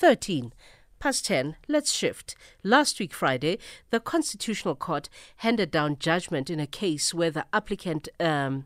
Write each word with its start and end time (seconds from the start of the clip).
13 0.00 0.54
past 0.98 1.26
10, 1.26 1.56
let's 1.68 1.92
shift. 1.92 2.34
Last 2.64 2.98
week, 2.98 3.12
Friday, 3.12 3.58
the 3.90 4.00
Constitutional 4.00 4.74
Court 4.74 5.10
handed 5.36 5.70
down 5.70 5.98
judgment 5.98 6.48
in 6.48 6.58
a 6.58 6.66
case 6.66 7.12
where 7.12 7.30
the 7.30 7.44
applicant 7.52 8.08
um, 8.18 8.64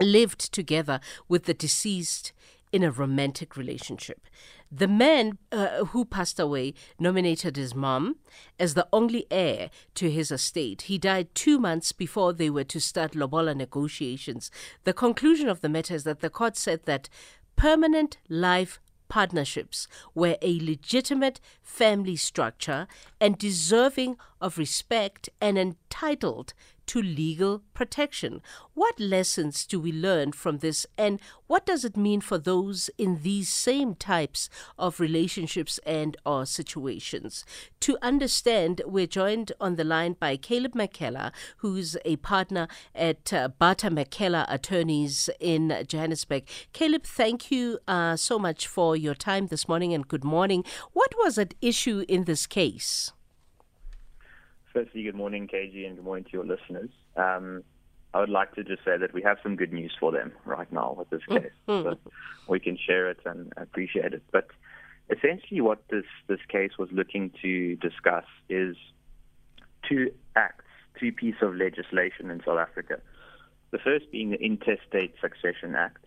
lived 0.00 0.52
together 0.52 1.00
with 1.28 1.44
the 1.44 1.54
deceased 1.54 2.32
in 2.72 2.84
a 2.84 2.92
romantic 2.92 3.56
relationship. 3.56 4.28
The 4.70 4.86
man 4.86 5.38
uh, 5.50 5.86
who 5.86 6.04
passed 6.04 6.38
away 6.38 6.74
nominated 7.00 7.56
his 7.56 7.74
mom 7.74 8.16
as 8.58 8.74
the 8.74 8.86
only 8.92 9.26
heir 9.32 9.70
to 9.96 10.10
his 10.10 10.30
estate. 10.30 10.82
He 10.82 10.98
died 10.98 11.34
two 11.34 11.58
months 11.58 11.90
before 11.90 12.32
they 12.32 12.50
were 12.50 12.64
to 12.64 12.80
start 12.80 13.16
Lobola 13.16 13.56
negotiations. 13.56 14.52
The 14.84 14.92
conclusion 14.92 15.48
of 15.48 15.62
the 15.62 15.68
matter 15.68 15.94
is 15.94 16.04
that 16.04 16.20
the 16.20 16.30
court 16.30 16.56
said 16.56 16.84
that 16.84 17.08
permanent 17.56 18.18
life 18.28 18.80
partnerships 19.14 19.86
were 20.12 20.36
a 20.42 20.58
legitimate 20.60 21.40
family 21.62 22.16
structure 22.16 22.88
and 23.20 23.38
deserving 23.38 24.16
of 24.40 24.58
respect 24.58 25.28
and 25.40 25.56
entitled 25.56 26.52
to 26.86 27.00
legal 27.00 27.62
protection. 27.72 28.42
What 28.74 28.98
lessons 29.00 29.64
do 29.64 29.80
we 29.80 29.92
learn 29.92 30.32
from 30.32 30.58
this, 30.58 30.86
and 30.98 31.20
what 31.46 31.64
does 31.64 31.84
it 31.84 31.96
mean 31.96 32.20
for 32.20 32.38
those 32.38 32.90
in 32.98 33.22
these 33.22 33.48
same 33.48 33.94
types 33.94 34.50
of 34.78 35.00
relationships 35.00 35.80
and 35.86 36.16
or 36.26 36.44
situations? 36.44 37.44
To 37.80 37.96
understand, 38.02 38.82
we're 38.84 39.06
joined 39.06 39.52
on 39.60 39.76
the 39.76 39.84
line 39.84 40.16
by 40.18 40.36
Caleb 40.36 40.74
McKellar, 40.74 41.32
who's 41.58 41.96
a 42.04 42.16
partner 42.16 42.68
at 42.94 43.32
uh, 43.32 43.48
Barter 43.48 43.90
McKellar 43.90 44.44
Attorneys 44.48 45.30
in 45.40 45.84
Johannesburg. 45.88 46.44
Caleb, 46.72 47.04
thank 47.04 47.50
you 47.50 47.78
uh, 47.88 48.16
so 48.16 48.38
much 48.38 48.66
for 48.66 48.94
your 48.96 49.14
time 49.14 49.46
this 49.46 49.66
morning 49.68 49.94
and 49.94 50.06
good 50.06 50.24
morning. 50.24 50.64
What 50.92 51.14
was 51.16 51.38
at 51.38 51.54
issue 51.60 52.04
in 52.08 52.24
this 52.24 52.46
case? 52.46 53.12
Firstly, 54.74 55.04
good 55.04 55.14
morning, 55.14 55.46
KG, 55.46 55.86
and 55.86 55.94
good 55.94 56.04
morning 56.04 56.24
to 56.24 56.30
your 56.32 56.44
listeners. 56.44 56.90
Um, 57.16 57.62
I 58.12 58.18
would 58.18 58.28
like 58.28 58.56
to 58.56 58.64
just 58.64 58.84
say 58.84 58.96
that 58.98 59.14
we 59.14 59.22
have 59.22 59.38
some 59.40 59.54
good 59.54 59.72
news 59.72 59.92
for 60.00 60.10
them 60.10 60.32
right 60.44 60.70
now 60.72 60.96
with 60.98 61.08
this 61.10 61.24
case. 61.28 61.52
Mm-hmm. 61.68 61.90
So 61.90 62.10
we 62.48 62.58
can 62.58 62.76
share 62.76 63.08
it 63.08 63.20
and 63.24 63.52
appreciate 63.56 64.12
it. 64.14 64.24
But 64.32 64.48
essentially, 65.10 65.60
what 65.60 65.86
this, 65.90 66.06
this 66.26 66.40
case 66.48 66.72
was 66.76 66.88
looking 66.90 67.30
to 67.40 67.76
discuss 67.76 68.24
is 68.48 68.74
two 69.88 70.10
acts, 70.34 70.64
two 70.98 71.12
pieces 71.12 71.40
of 71.42 71.54
legislation 71.54 72.28
in 72.32 72.42
South 72.44 72.58
Africa. 72.58 72.98
The 73.70 73.78
first 73.78 74.10
being 74.10 74.30
the 74.30 74.44
Intestate 74.44 75.14
Succession 75.20 75.76
Act, 75.76 76.04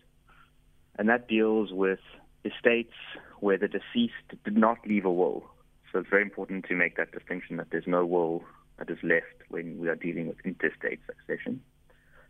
and 0.98 1.08
that 1.08 1.26
deals 1.26 1.72
with 1.72 2.00
estates 2.44 2.92
where 3.40 3.56
the 3.56 3.68
deceased 3.68 4.44
did 4.44 4.58
not 4.58 4.76
leave 4.86 5.06
a 5.06 5.12
will. 5.12 5.44
So 5.90 6.00
it's 6.00 6.10
very 6.10 6.22
important 6.22 6.66
to 6.66 6.74
make 6.74 6.98
that 6.98 7.12
distinction 7.12 7.56
that 7.56 7.68
there's 7.70 7.86
no 7.86 8.04
will 8.04 8.44
that 8.78 8.90
is 8.90 8.98
left 9.02 9.42
when 9.48 9.78
we 9.78 9.88
are 9.88 9.96
dealing 9.96 10.28
with 10.28 10.36
intestate 10.44 11.00
succession. 11.06 11.60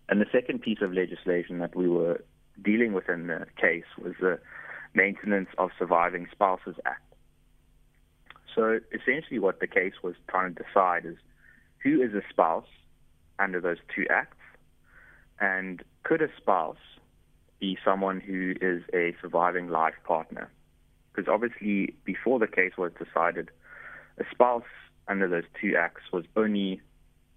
And 0.09 0.21
the 0.21 0.27
second 0.33 0.63
piece 0.63 0.79
of 0.81 0.93
legislation 0.93 1.59
that 1.59 1.77
we 1.77 1.89
were 1.89 2.25
dealing 2.63 2.93
with 2.93 3.09
in 3.09 3.27
the 3.27 3.47
case 3.61 3.85
was 4.03 4.15
the 4.21 4.39
Maintenance 4.95 5.49
of 5.59 5.71
Surviving 5.79 6.27
Spouses 6.33 6.77
Act. 6.87 7.03
So 8.55 8.81
essentially, 8.93 9.39
what 9.39 9.61
the 9.61 9.67
case 9.67 9.93
was 10.03 10.15
trying 10.29 10.55
to 10.55 10.63
decide 10.65 11.05
is 11.05 11.17
who 11.83 12.03
is 12.03 12.15
a 12.15 12.23
spouse 12.29 12.67
under 13.39 13.61
those 13.61 13.77
two 13.95 14.05
acts, 14.11 14.37
and 15.39 15.83
could 16.03 16.23
a 16.23 16.29
spouse 16.37 16.77
be 17.61 17.79
someone 17.85 18.21
who 18.21 18.55
is 18.61 18.83
a 18.93 19.15
surviving 19.21 19.69
life 19.69 19.95
partner? 20.05 20.51
Because 21.13 21.29
obviously, 21.33 21.95
before 22.05 22.39
the 22.39 22.49
case 22.49 22.73
was 22.77 22.93
decided, 22.99 23.51
a 24.19 24.25
spouse 24.31 24.65
under 25.09 25.29
those 25.29 25.45
two 25.61 25.75
acts 25.77 26.03
was 26.13 26.25
only 26.37 26.81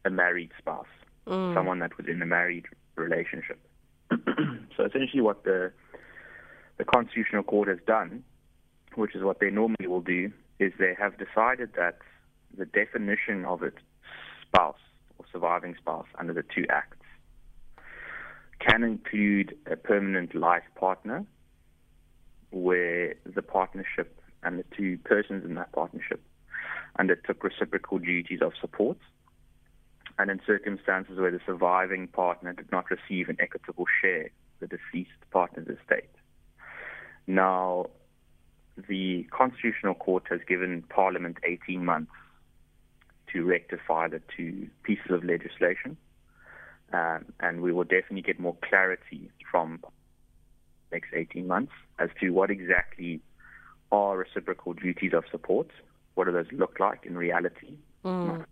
a 0.06 0.10
married 0.10 0.52
spouse, 0.58 0.88
Mm. 1.28 1.54
someone 1.54 1.80
that 1.80 1.96
was 1.98 2.08
in 2.08 2.20
a 2.22 2.26
married 2.26 2.66
relationship. 2.96 3.60
so 4.10 4.86
essentially, 4.86 5.22
what 5.22 5.44
the 5.44 5.72
the 6.78 6.84
Constitutional 6.84 7.44
Court 7.44 7.68
has 7.68 7.78
done, 7.86 8.24
which 8.96 9.16
is 9.16 9.22
what 9.22 9.40
they 9.40 9.52
normally 9.52 9.86
will 9.88 10.02
do, 10.02 10.32
is 10.58 10.74
they 10.80 10.96
have 10.98 11.14
decided 11.18 11.74
that 11.76 12.00
the 12.58 12.66
definition 12.66 13.46
of 13.46 13.62
it, 13.62 13.76
spouse 14.42 14.80
or 15.20 15.26
surviving 15.32 15.76
spouse, 15.76 16.08
under 16.18 16.34
the 16.34 16.44
two 16.44 16.66
acts, 16.70 16.98
can 18.60 18.84
include 18.84 19.56
a 19.68 19.76
permanent 19.76 20.34
life 20.34 20.64
partner, 20.76 21.24
where 22.50 23.14
the 23.26 23.44
partnership 23.44 24.20
and 24.44 24.58
the 24.58 24.66
two 24.76 24.98
persons 25.04 25.46
in 25.46 25.54
that 25.54 25.72
partnership 25.72 26.20
undertook 26.98 27.44
reciprocal 27.44 28.00
duties 28.00 28.40
of 28.42 28.54
support, 28.60 28.98
and 30.18 30.30
in 30.30 30.42
circumstances 30.46 31.18
where 31.18 31.32
the 31.32 31.40
surviving 31.46 32.08
partner 32.08 32.54
did 32.54 32.72
not 32.72 32.86
receive 32.90 33.30
an 33.30 33.38
equitable 33.40 33.86
share 34.02 34.30
the 34.60 34.68
deceased 34.68 35.10
partner's 35.32 35.68
estate. 35.68 36.10
Now, 37.28 37.88
the 38.88 39.24
Constitutional 39.32 39.96
Court 39.96 40.24
has 40.30 40.40
given 40.48 40.84
Parliament 40.84 41.38
18 41.44 41.84
months 41.84 42.12
to 43.34 43.44
rectify 43.44 44.08
the 44.08 44.22
two 44.36 44.68
pieces 44.84 45.12
of 45.12 45.24
legislation, 45.24 45.98
um, 46.94 47.26
and 47.40 47.62
we 47.62 47.72
will 47.72 47.84
definitely 47.84 48.22
get 48.22 48.40
more 48.40 48.56
clarity 48.68 49.32
from 49.50 49.80
next 50.92 51.10
18 51.14 51.48
months 51.48 51.72
as 52.00 52.10
to 52.20 52.32
what 52.32 52.52
exactly 52.52 53.22
are 53.92 54.18
reciprocal 54.18 54.74
duties 54.74 55.14
of 55.14 55.24
support 55.32 55.68
what 56.16 56.26
do 56.26 56.32
those 56.32 56.52
look 56.52 56.80
like 56.80 57.06
in 57.06 57.18
reality? 57.18 57.76
Mm. 58.06 58.46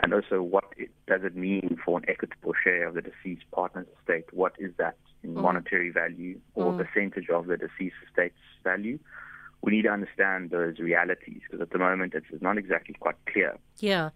And 0.00 0.12
also, 0.12 0.42
what 0.42 0.64
it, 0.76 0.90
does 1.06 1.22
it 1.24 1.34
mean 1.36 1.78
for 1.84 1.98
an 1.98 2.04
equitable 2.08 2.52
share 2.62 2.88
of 2.88 2.94
the 2.94 3.02
deceased 3.02 3.44
partner's 3.52 3.86
estate? 4.00 4.26
What 4.32 4.52
is 4.58 4.72
that 4.76 4.96
in 5.22 5.34
Mm. 5.34 5.42
monetary 5.42 5.90
value 5.90 6.40
or 6.54 6.72
Mm. 6.72 6.78
percentage 6.84 7.30
of 7.30 7.46
the 7.46 7.56
deceased 7.56 7.96
estate's 8.06 8.36
value? 8.62 8.98
We 9.62 9.72
need 9.72 9.82
to 9.82 9.88
understand 9.90 10.50
those 10.50 10.78
realities 10.78 11.40
because 11.44 11.62
at 11.62 11.70
the 11.70 11.78
moment 11.78 12.14
it's 12.14 12.26
not 12.42 12.58
exactly 12.58 12.94
quite 13.00 13.16
clear. 13.26 13.56
Yeah. 13.78 14.10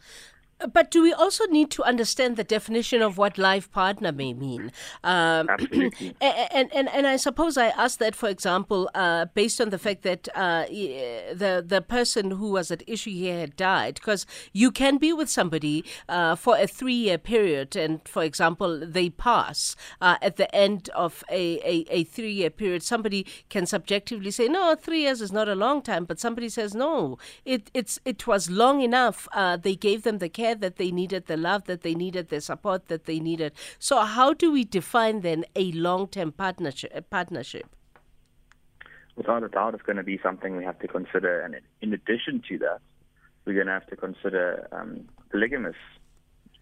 But 0.72 0.91
do 0.91 1.02
we 1.02 1.12
also 1.12 1.46
need 1.46 1.70
to 1.72 1.84
understand 1.84 2.36
the 2.36 2.42
definition 2.42 3.00
of 3.00 3.16
what 3.16 3.38
life 3.38 3.70
partner 3.70 4.10
may 4.10 4.32
mean? 4.32 4.72
Um, 5.04 5.48
Absolutely. 5.50 6.16
and, 6.20 6.69
and, 6.74 6.88
and, 6.88 7.06
I 7.06 7.16
suppose 7.16 7.56
I 7.56 7.69
ask 7.69 7.98
that, 8.00 8.16
for 8.16 8.28
example, 8.28 8.91
uh, 8.94 9.26
based 9.34 9.60
on 9.60 9.70
the 9.70 9.78
fact 9.78 10.02
that 10.02 10.28
uh, 10.34 10.64
the, 10.66 11.64
the 11.64 11.80
person 11.80 12.32
who 12.32 12.50
was 12.50 12.72
at 12.72 12.82
issue 12.88 13.12
here 13.12 13.38
had 13.38 13.56
died, 13.56 13.94
because 13.94 14.26
you 14.52 14.72
can 14.72 14.98
be 14.98 15.12
with 15.12 15.28
somebody 15.28 15.84
uh, 16.08 16.34
for 16.34 16.56
a 16.58 16.66
three 16.66 16.94
year 16.94 17.19
period, 17.19 17.76
and 17.76 18.06
for 18.08 18.25
example, 18.25 18.80
they 18.84 19.10
pass 19.10 19.76
uh, 20.00 20.16
at 20.20 20.36
the 20.36 20.52
end 20.54 20.90
of 20.90 21.22
a, 21.30 21.58
a, 21.60 21.86
a 21.90 22.04
three 22.04 22.32
year 22.32 22.50
period. 22.50 22.82
Somebody 22.82 23.26
can 23.48 23.64
subjectively 23.64 24.32
say, 24.32 24.48
no, 24.48 24.75
three 24.75 25.02
years 25.02 25.20
is 25.20 25.30
not 25.30 25.48
a 25.48 25.54
long 25.54 25.82
time, 25.82 26.04
but 26.04 26.19
somebody 26.19 26.48
says, 26.48 26.75
no, 26.75 27.16
it, 27.44 27.70
it's, 27.75 28.00
it 28.04 28.26
was 28.26 28.50
long 28.50 28.80
enough. 28.80 29.28
Uh, 29.32 29.56
they 29.56 29.76
gave 29.76 30.02
them 30.02 30.19
the 30.19 30.28
care 30.28 30.47
that 30.54 30.76
they 30.76 30.91
needed, 30.91 31.26
the 31.26 31.36
love 31.36 31.64
that 31.64 31.82
they 31.82 31.94
needed, 31.94 32.28
the 32.28 32.41
support 32.41 32.88
that 32.88 33.04
they 33.04 33.20
needed. 33.20 33.53
So, 33.78 34.00
how 34.00 34.32
do 34.34 34.53
we 34.53 34.64
define 34.64 35.20
then 35.20 35.44
a 35.56 35.72
long 35.72 36.09
term 36.09 36.32
partnership? 36.32 37.10
Partnership. 37.10 37.66
Without 39.16 39.42
a 39.42 39.48
doubt, 39.48 39.75
it's 39.75 39.82
going 39.82 39.97
to 39.97 40.04
be 40.04 40.20
something 40.22 40.56
we 40.56 40.64
have 40.64 40.78
to 40.78 40.88
consider. 40.88 41.41
And 41.41 41.56
in 41.81 41.92
addition 41.92 42.42
to 42.48 42.58
that, 42.58 42.78
we're 43.44 43.54
going 43.54 43.66
to 43.66 43.72
have 43.72 43.87
to 43.88 43.97
consider 43.97 44.69
um, 44.70 45.08
polygamous 45.31 45.76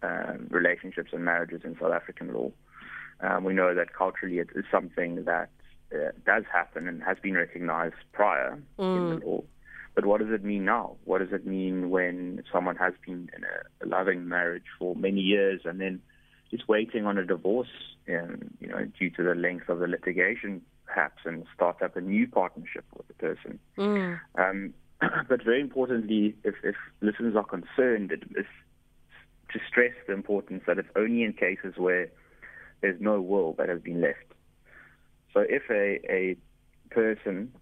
um, 0.03 0.47
relationships 0.51 1.11
and 1.13 1.25
marriages 1.25 1.63
in 1.65 1.77
South 1.79 1.93
African 1.93 2.33
law. 2.33 2.51
Um, 3.21 3.45
we 3.45 3.55
know 3.55 3.75
that 3.75 3.93
culturally 3.93 4.39
it 4.39 4.49
is 4.55 4.65
something 4.71 5.25
that 5.25 5.51
uh, 5.95 6.13
does 6.25 6.45
happen 6.53 6.89
and 6.89 7.03
has 7.03 7.19
been 7.23 7.35
recognized 7.35 7.95
prior 8.13 8.59
in 8.79 9.21
the 9.21 9.27
law. 9.27 9.43
But 9.97 10.05
what 10.05 10.21
does 10.21 10.31
it 10.31 10.45
mean 10.45 10.67
now? 10.67 10.97
What 11.05 11.19
does 11.19 11.33
it 11.33 11.47
mean 11.47 11.89
when 11.89 12.43
someone 12.53 12.77
has 12.77 12.93
been 13.05 13.31
in 13.35 13.45
a, 13.45 13.87
loving 13.89 14.29
marriage 14.29 14.67
for 14.79 14.95
many 14.95 15.23
years 15.23 15.63
and 15.65 15.81
then 15.81 16.03
is 16.53 16.61
waiting 16.69 17.07
on 17.07 17.17
a 17.17 17.25
divorce, 17.25 17.97
um, 18.11 18.51
you 18.61 18.69
know, 18.69 18.87
due 18.99 19.09
to 19.11 19.23
the 19.23 19.35
length 19.35 19.71
of 19.71 19.79
the 19.79 19.87
litigation, 19.87 20.61
perhaps, 20.85 21.23
and 21.25 21.47
start 21.55 21.81
up 21.81 21.97
a 21.97 22.03
new 22.03 22.29
partnership 22.29 22.85
with 22.95 23.09
the 23.09 23.15
person? 23.15 23.59
Mm. 23.79 24.21
Um, 24.37 24.75
but 25.29 25.43
very 25.43 25.63
importantly, 25.63 26.37
if, 26.45 26.57
if 26.63 26.77
listeners 27.01 27.35
are 27.35 27.45
concerned, 27.45 28.13
it 28.13 28.23
is 28.37 28.47
to 29.53 29.59
stress 29.67 29.95
the 30.07 30.13
importance 30.13 30.63
that 30.67 30.79
it's 30.79 30.91
only 30.95 31.23
in 31.23 31.33
cases 31.33 31.75
where 31.79 32.11
there's 32.83 33.01
no 33.01 33.23
will 33.23 33.55
that 33.55 33.71
has 33.71 33.81
been 33.81 34.03
left. 34.03 34.27
So 35.33 35.41
if 35.41 35.63
a, 35.71 36.01
a 36.13 36.37
person 36.91 37.53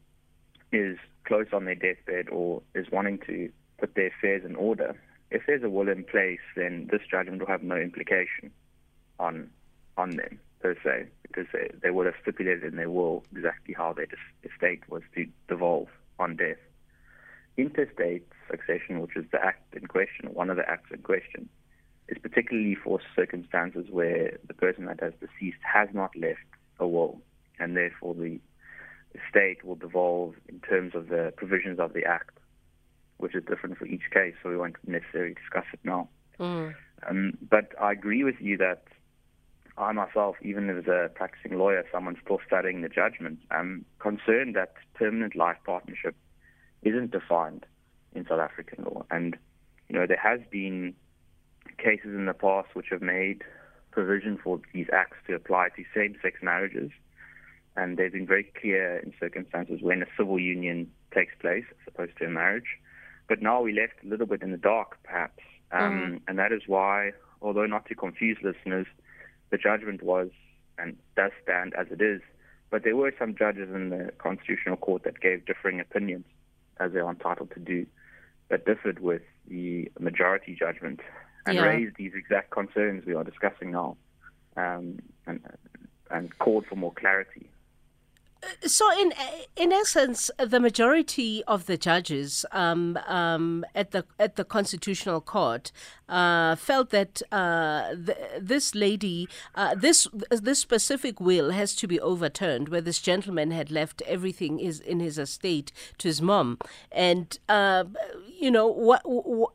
is 0.74 0.98
close 1.24 1.46
on 1.52 1.64
their 1.64 1.74
deathbed 1.74 2.28
or 2.30 2.62
is 2.74 2.86
wanting 2.90 3.18
to 3.26 3.50
put 3.78 3.94
their 3.94 4.08
affairs 4.08 4.42
in 4.44 4.56
order, 4.56 4.94
if 5.30 5.42
there's 5.46 5.62
a 5.62 5.70
will 5.70 5.88
in 5.88 6.04
place, 6.04 6.40
then 6.56 6.88
this 6.90 7.02
judgment 7.10 7.40
will 7.40 7.48
have 7.48 7.62
no 7.62 7.76
implication 7.76 8.50
on 9.18 9.50
on 9.96 10.10
them 10.16 10.40
per 10.60 10.74
se, 10.82 11.06
because 11.22 11.46
they, 11.52 11.70
they 11.82 11.90
would 11.90 12.06
have 12.06 12.14
stipulated 12.22 12.64
in 12.64 12.76
their 12.76 12.90
will 12.90 13.22
exactly 13.36 13.74
how 13.74 13.92
their 13.92 14.08
estate 14.42 14.82
was 14.88 15.02
to 15.14 15.26
devolve. 15.48 15.88
on 16.18 16.36
death. 16.36 16.62
Intestate 17.56 18.26
succession, 18.50 19.00
which 19.00 19.16
is 19.16 19.24
the 19.30 19.44
act 19.44 19.74
in 19.74 19.86
question, 19.86 20.32
one 20.32 20.50
of 20.50 20.56
the 20.56 20.68
acts 20.68 20.90
in 20.92 21.02
question, 21.02 21.48
is 22.08 22.18
particularly 22.18 22.74
for 22.74 23.00
circumstances 23.14 23.86
where 23.90 24.38
the 24.46 24.54
person 24.54 24.86
that 24.86 25.00
has 25.00 25.88
not 25.92 26.16
left 26.16 26.48
a 26.78 26.86
will, 26.86 27.20
and 27.58 27.76
therefore 27.76 28.14
the 28.14 28.40
estate 29.14 29.64
will 29.64 29.76
devolve 29.76 30.34
in 30.48 30.60
terms 30.60 30.94
of 30.94 31.08
the 31.08 31.32
provisions 31.44 31.78
of 31.78 31.92
the 31.92 32.04
act, 32.04 32.36
which 33.18 33.34
is 33.34 33.44
different 33.44 33.76
for 33.76 33.86
each 33.86 34.06
case, 34.12 34.34
so 34.42 34.48
we 34.48 34.56
won't 34.56 34.76
necessarily 34.86 35.34
discuss 35.34 35.66
it 35.72 35.80
now. 35.84 36.08
Mm. 36.40 36.74
Um, 37.08 37.38
but 37.48 37.66
I 37.80 37.92
agree 37.92 38.24
with 38.24 38.40
you 38.40 38.56
that 38.58 38.84
I 39.76 39.92
myself, 39.92 40.36
even 40.42 40.70
as 40.70 40.86
a 40.86 41.10
practicing 41.14 41.58
lawyer, 41.58 41.84
someone 41.92 42.16
still 42.24 42.40
studying 42.46 42.82
the 42.82 42.88
judgment, 42.88 43.38
I'm 43.50 43.84
concerned 43.98 44.54
that 44.56 44.74
permanent 44.94 45.34
life 45.36 45.58
partnership 45.64 46.14
isn't 46.82 47.10
defined 47.10 47.66
in 48.14 48.26
South 48.26 48.40
African 48.40 48.84
law. 48.84 49.04
And, 49.10 49.36
you 49.88 49.98
know, 49.98 50.06
there 50.06 50.20
has 50.22 50.40
been 50.50 50.94
cases 51.78 52.14
in 52.14 52.26
the 52.26 52.34
past 52.34 52.68
which 52.74 52.86
have 52.90 53.02
made 53.02 53.42
provision 53.90 54.38
for 54.42 54.60
these 54.72 54.86
acts 54.92 55.18
to 55.26 55.34
apply 55.34 55.68
to 55.76 55.84
same-sex 55.94 56.38
marriages. 56.42 56.90
And 57.76 57.96
they've 57.96 58.12
been 58.12 58.26
very 58.26 58.44
clear 58.60 58.98
in 58.98 59.12
circumstances 59.18 59.80
when 59.82 60.02
a 60.02 60.06
civil 60.16 60.38
union 60.38 60.90
takes 61.14 61.34
place 61.40 61.64
as 61.70 61.88
opposed 61.88 62.16
to 62.18 62.26
a 62.26 62.28
marriage. 62.28 62.78
But 63.28 63.40
now 63.40 63.62
we're 63.62 63.80
left 63.80 64.04
a 64.04 64.08
little 64.08 64.26
bit 64.26 64.42
in 64.42 64.50
the 64.50 64.58
dark, 64.58 64.98
perhaps. 65.02 65.42
Um, 65.72 65.80
mm. 65.80 66.20
And 66.28 66.38
that 66.38 66.52
is 66.52 66.62
why, 66.66 67.12
although 67.40 67.66
not 67.66 67.86
to 67.86 67.94
confuse 67.94 68.36
listeners, 68.42 68.86
the 69.50 69.58
judgment 69.58 70.02
was 70.02 70.30
and 70.78 70.96
does 71.16 71.32
stand 71.42 71.74
as 71.74 71.86
it 71.90 72.00
is. 72.00 72.20
But 72.70 72.82
there 72.84 72.96
were 72.96 73.14
some 73.18 73.34
judges 73.36 73.70
in 73.72 73.90
the 73.90 74.10
Constitutional 74.18 74.76
Court 74.76 75.04
that 75.04 75.20
gave 75.20 75.46
differing 75.46 75.80
opinions, 75.80 76.26
as 76.78 76.92
they 76.92 76.98
are 76.98 77.10
entitled 77.10 77.52
to 77.52 77.60
do, 77.60 77.86
that 78.48 78.66
differed 78.66 78.98
with 78.98 79.22
the 79.46 79.90
majority 79.98 80.56
judgment 80.58 81.00
and 81.46 81.56
yeah. 81.56 81.62
raised 81.62 81.96
these 81.96 82.12
exact 82.14 82.50
concerns 82.50 83.04
we 83.06 83.14
are 83.14 83.24
discussing 83.24 83.70
now 83.70 83.96
um, 84.56 84.98
and, 85.26 85.40
and 86.10 86.38
called 86.38 86.66
for 86.66 86.76
more 86.76 86.92
clarity. 86.92 87.48
So, 88.66 88.84
in 89.00 89.12
in 89.56 89.72
essence, 89.72 90.30
the 90.38 90.60
majority 90.60 91.42
of 91.46 91.66
the 91.66 91.76
judges 91.76 92.44
um, 92.52 92.98
um, 93.06 93.64
at 93.74 93.90
the 93.90 94.04
at 94.18 94.36
the 94.36 94.44
Constitutional 94.44 95.20
Court 95.20 95.72
uh, 96.08 96.56
felt 96.56 96.90
that 96.90 97.22
uh, 97.32 97.94
th- 97.94 98.18
this 98.40 98.74
lady, 98.74 99.28
uh, 99.54 99.74
this 99.74 100.06
this 100.30 100.58
specific 100.58 101.20
will 101.20 101.50
has 101.50 101.74
to 101.76 101.86
be 101.86 102.00
overturned, 102.00 102.68
where 102.68 102.80
this 102.80 103.00
gentleman 103.00 103.50
had 103.50 103.70
left 103.70 104.02
everything 104.02 104.58
is 104.58 104.80
in 104.80 105.00
his 105.00 105.18
estate 105.18 105.72
to 105.98 106.08
his 106.08 106.20
mom, 106.20 106.58
and 106.92 107.38
uh, 107.48 107.84
you 108.40 108.50
know 108.50 108.66
what 108.66 109.02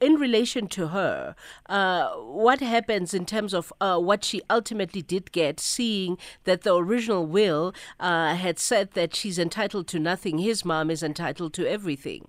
in 0.02 0.16
relation 0.16 0.68
to 0.68 0.88
her, 0.88 1.36
uh, 1.68 2.10
what 2.16 2.60
happens 2.60 3.14
in 3.14 3.26
terms 3.26 3.54
of 3.54 3.72
uh, 3.80 4.00
what 4.00 4.24
she 4.24 4.42
ultimately 4.50 5.02
did 5.02 5.32
get, 5.32 5.60
seeing 5.60 6.18
that 6.46 6.62
the 6.62 6.76
original 6.76 7.26
will 7.26 7.74
had 8.00 8.60
said 8.60 8.92
that 8.92 9.16
she's 9.16 9.38
entitled 9.38 9.88
to 9.88 10.00
nothing, 10.00 10.38
his 10.38 10.64
mom 10.64 10.90
is 10.90 11.04
entitled 11.04 11.54
to 11.54 11.70
everything. 11.70 12.28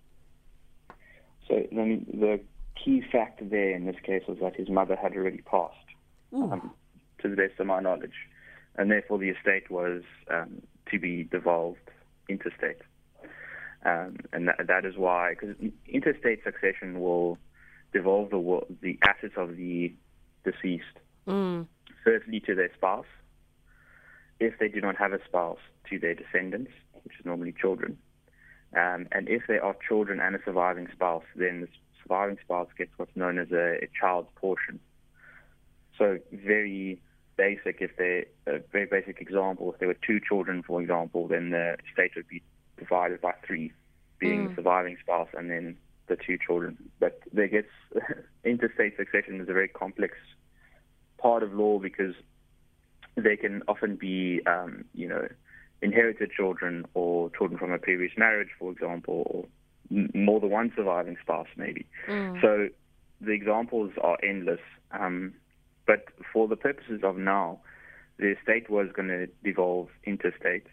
So 1.48 1.66
then 1.72 2.06
the 2.12 2.40
key 2.82 3.02
fact 3.12 3.48
there 3.50 3.70
in 3.70 3.86
this 3.86 3.96
case 4.02 4.22
was 4.28 4.38
that 4.40 4.56
his 4.56 4.68
mother 4.68 4.96
had 4.96 5.14
already 5.14 5.42
passed, 5.42 5.76
um, 6.32 6.72
to 7.20 7.28
the 7.28 7.36
best 7.36 7.58
of 7.58 7.66
my 7.66 7.80
knowledge, 7.80 8.14
and 8.76 8.90
therefore 8.90 9.18
the 9.18 9.30
estate 9.30 9.70
was 9.70 10.02
um, 10.30 10.62
to 10.90 10.98
be 10.98 11.24
devolved 11.24 11.78
intestate. 12.28 12.82
Um, 13.84 14.16
and 14.32 14.48
that, 14.48 14.66
that 14.66 14.84
is 14.84 14.96
why, 14.96 15.34
because 15.34 15.56
intestate 15.86 16.44
succession 16.44 17.00
will 17.00 17.38
devolve 17.92 18.30
the, 18.30 18.60
the 18.82 18.98
assets 19.02 19.34
of 19.36 19.56
the 19.56 19.92
deceased, 20.44 20.84
mm. 21.26 21.66
firstly 22.04 22.40
to 22.40 22.54
their 22.54 22.70
spouse, 22.74 23.06
if 24.38 24.58
they 24.58 24.68
do 24.68 24.80
not 24.80 24.96
have 24.96 25.12
a 25.12 25.24
spouse, 25.24 25.58
to 25.88 25.98
their 25.98 26.14
descendants, 26.14 26.70
which 27.04 27.14
is 27.18 27.24
normally 27.24 27.54
children. 27.58 27.98
Um, 28.76 29.08
and 29.12 29.28
if 29.28 29.42
there 29.48 29.64
are 29.64 29.74
children 29.86 30.20
and 30.20 30.36
a 30.36 30.38
surviving 30.44 30.88
spouse, 30.92 31.24
then 31.34 31.62
the 31.62 31.68
surviving 32.02 32.38
spouse 32.42 32.68
gets 32.76 32.90
what's 32.96 33.14
known 33.16 33.38
as 33.38 33.50
a, 33.52 33.76
a 33.82 33.88
child's 33.98 34.28
portion. 34.36 34.80
So 35.98 36.18
very 36.32 37.00
basic. 37.36 37.80
If 37.80 37.96
they 37.96 38.26
a 38.46 38.60
very 38.72 38.86
basic 38.86 39.20
example, 39.20 39.72
if 39.72 39.78
there 39.78 39.88
were 39.88 39.96
two 40.06 40.20
children, 40.20 40.62
for 40.62 40.80
example, 40.80 41.28
then 41.28 41.50
the 41.50 41.76
estate 41.88 42.12
would 42.16 42.28
be 42.28 42.42
divided 42.78 43.20
by 43.20 43.34
three, 43.46 43.72
being 44.18 44.46
mm. 44.46 44.48
the 44.50 44.56
surviving 44.56 44.96
spouse 45.00 45.28
and 45.34 45.50
then 45.50 45.76
the 46.06 46.16
two 46.16 46.38
children. 46.38 46.76
But 46.98 47.20
there 47.32 47.48
gets 47.48 47.68
intestate 48.44 48.96
succession 48.96 49.40
is 49.40 49.48
a 49.48 49.52
very 49.52 49.68
complex 49.68 50.14
part 51.18 51.42
of 51.42 51.52
law 51.54 51.78
because 51.78 52.14
they 53.16 53.36
can 53.36 53.62
often 53.68 53.96
be, 53.96 54.40
um, 54.46 54.84
you 54.94 55.08
know, 55.08 55.28
inherited 55.82 56.30
children 56.32 56.84
or 56.94 57.30
children 57.30 57.58
from 57.58 57.72
a 57.72 57.78
previous 57.78 58.12
marriage, 58.16 58.50
for 58.58 58.70
example, 58.70 59.22
or 59.26 59.46
more 59.90 60.40
than 60.40 60.50
one 60.50 60.72
surviving 60.76 61.16
spouse, 61.20 61.48
maybe. 61.56 61.86
Mm. 62.08 62.40
So 62.40 62.68
the 63.20 63.32
examples 63.32 63.92
are 64.00 64.18
endless. 64.22 64.60
Um, 64.92 65.34
but 65.86 66.04
for 66.32 66.48
the 66.48 66.56
purposes 66.56 67.00
of 67.02 67.16
now, 67.16 67.60
the 68.18 68.36
estate 68.36 68.70
was 68.70 68.88
going 68.94 69.08
to 69.08 69.26
devolve 69.42 69.88
intestate, 70.04 70.66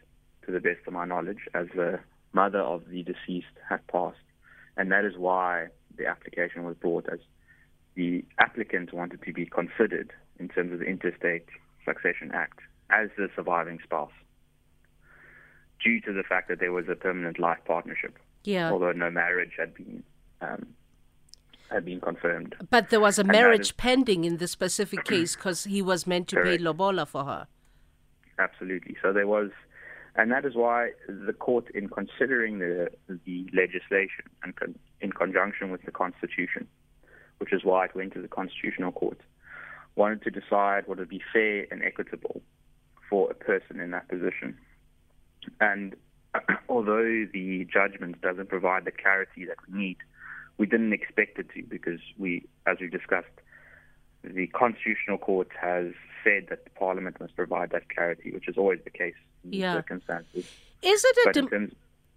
to 0.45 0.51
the 0.51 0.59
best 0.59 0.79
of 0.85 0.93
my 0.93 1.05
knowledge, 1.05 1.39
as 1.53 1.67
the 1.75 1.99
mother 2.33 2.59
of 2.59 2.83
the 2.89 3.03
deceased 3.03 3.47
had 3.67 3.85
passed. 3.87 4.17
And 4.75 4.91
that 4.91 5.03
is 5.05 5.17
why 5.17 5.67
the 5.97 6.05
application 6.05 6.63
was 6.63 6.75
brought 6.75 7.07
as 7.11 7.19
the 7.95 8.23
applicant 8.39 8.93
wanted 8.93 9.23
to 9.23 9.33
be 9.33 9.45
considered 9.45 10.13
in 10.39 10.49
terms 10.49 10.71
of 10.71 10.79
the 10.79 10.85
Intestate 10.85 11.47
Succession 11.83 12.31
Act 12.33 12.59
as 12.91 13.09
the 13.17 13.27
surviving 13.35 13.79
spouse 13.83 14.11
due 15.83 15.99
to 16.01 16.13
the 16.13 16.23
fact 16.23 16.47
that 16.49 16.59
there 16.59 16.71
was 16.71 16.85
a 16.89 16.95
permanent 16.95 17.39
life 17.39 17.59
partnership. 17.65 18.17
Yeah. 18.43 18.71
Although 18.71 18.93
no 18.93 19.09
marriage 19.09 19.53
had 19.57 19.73
been 19.73 20.03
um, 20.41 20.67
had 21.69 21.85
been 21.85 21.99
confirmed. 21.99 22.55
But 22.69 22.89
there 22.89 22.99
was 22.99 23.19
a 23.19 23.23
marriage 23.23 23.67
is, 23.67 23.71
pending 23.71 24.23
in 24.23 24.37
this 24.37 24.51
specific 24.51 25.03
case 25.13 25.35
because 25.35 25.65
he 25.65 25.81
was 25.81 26.07
meant 26.07 26.27
to 26.29 26.37
correct. 26.37 26.59
pay 26.59 26.63
lobola 26.63 27.05
for 27.05 27.25
her. 27.25 27.47
Absolutely. 28.39 28.95
So 29.01 29.11
there 29.11 29.27
was, 29.27 29.49
and 30.15 30.31
that 30.31 30.45
is 30.45 30.55
why 30.55 30.91
the 31.07 31.33
court, 31.33 31.69
in 31.71 31.89
considering 31.89 32.59
the 32.59 32.89
the 33.25 33.47
legislation 33.53 34.25
and 34.43 34.55
con, 34.55 34.75
in 35.01 35.11
conjunction 35.11 35.71
with 35.71 35.83
the 35.83 35.91
constitution, 35.91 36.67
which 37.39 37.51
is 37.51 37.63
why 37.63 37.85
it 37.85 37.95
went 37.95 38.13
to 38.13 38.21
the 38.21 38.27
constitutional 38.27 38.91
court, 38.91 39.19
wanted 39.95 40.21
to 40.23 40.31
decide 40.31 40.87
what 40.87 40.99
would 40.99 41.09
be 41.09 41.21
fair 41.33 41.65
and 41.71 41.83
equitable 41.83 42.41
for 43.09 43.31
a 43.31 43.33
person 43.33 43.79
in 43.79 43.91
that 43.91 44.07
position. 44.07 44.57
And 45.59 45.95
although 46.69 47.25
the 47.31 47.65
judgment 47.71 48.21
doesn't 48.21 48.49
provide 48.49 48.85
the 48.85 48.91
clarity 48.91 49.45
that 49.45 49.57
we 49.67 49.77
need, 49.77 49.97
we 50.57 50.65
didn't 50.65 50.93
expect 50.93 51.39
it 51.39 51.49
to 51.53 51.63
because 51.63 51.99
we, 52.17 52.45
as 52.65 52.77
we 52.79 52.89
discussed, 52.89 53.27
the 54.23 54.47
Constitutional 54.47 55.17
Court 55.17 55.49
has 55.59 55.93
said 56.23 56.47
that 56.49 56.63
the 56.63 56.69
Parliament 56.71 57.19
must 57.19 57.35
provide 57.35 57.69
that 57.71 57.89
clarity, 57.89 58.31
which 58.31 58.47
is 58.47 58.57
always 58.57 58.79
the 58.83 58.89
case 58.89 59.15
in 59.43 59.53
yeah. 59.53 59.73
circumstances. 59.73 60.49
Is 60.81 61.05
it 61.05 61.35
a 61.35 61.67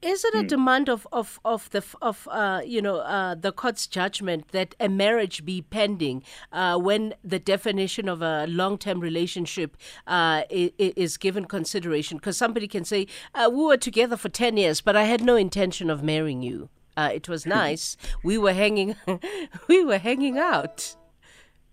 is 0.03 0.25
it 0.25 0.35
a 0.35 0.39
mm. 0.39 0.49
demand 0.49 0.89
of 0.89 1.07
of 1.13 1.39
of 1.45 1.69
the 1.71 1.85
of 2.01 2.27
uh, 2.31 2.63
you 2.65 2.81
know 2.81 2.99
uh, 2.99 3.35
the 3.35 3.53
court's 3.53 3.87
judgment 3.87 4.49
that 4.53 4.75
a 4.81 4.89
marriage 4.89 5.45
be 5.45 5.61
pending 5.63 6.23
uh, 6.53 6.79
when 6.79 7.15
the 7.23 7.39
definition 7.39 8.09
of 8.09 8.23
a 8.23 8.47
long 8.47 8.79
term 8.79 9.01
relationship 9.01 9.77
uh, 10.07 10.43
is, 10.49 10.71
is, 10.79 11.17
given 11.17 11.45
consideration? 11.45 12.17
Because 12.17 12.37
somebody 12.37 12.67
can 12.67 12.85
say 12.85 13.07
uh, 13.35 13.51
we 13.53 13.65
were 13.65 13.77
together 13.77 14.17
for 14.17 14.29
ten 14.29 14.57
years, 14.57 14.81
but 14.81 14.97
I 14.97 15.05
had 15.05 15.23
no 15.23 15.37
intention 15.37 15.91
of 15.91 16.03
marrying 16.03 16.43
you. 16.43 16.71
Uh, 16.97 17.11
it 17.15 17.29
was 17.29 17.47
nice. 17.47 17.97
we 18.25 18.37
were 18.37 18.53
hanging, 18.53 18.97
we 19.69 19.85
were 19.85 19.99
hanging 19.99 20.39
out. 20.39 20.97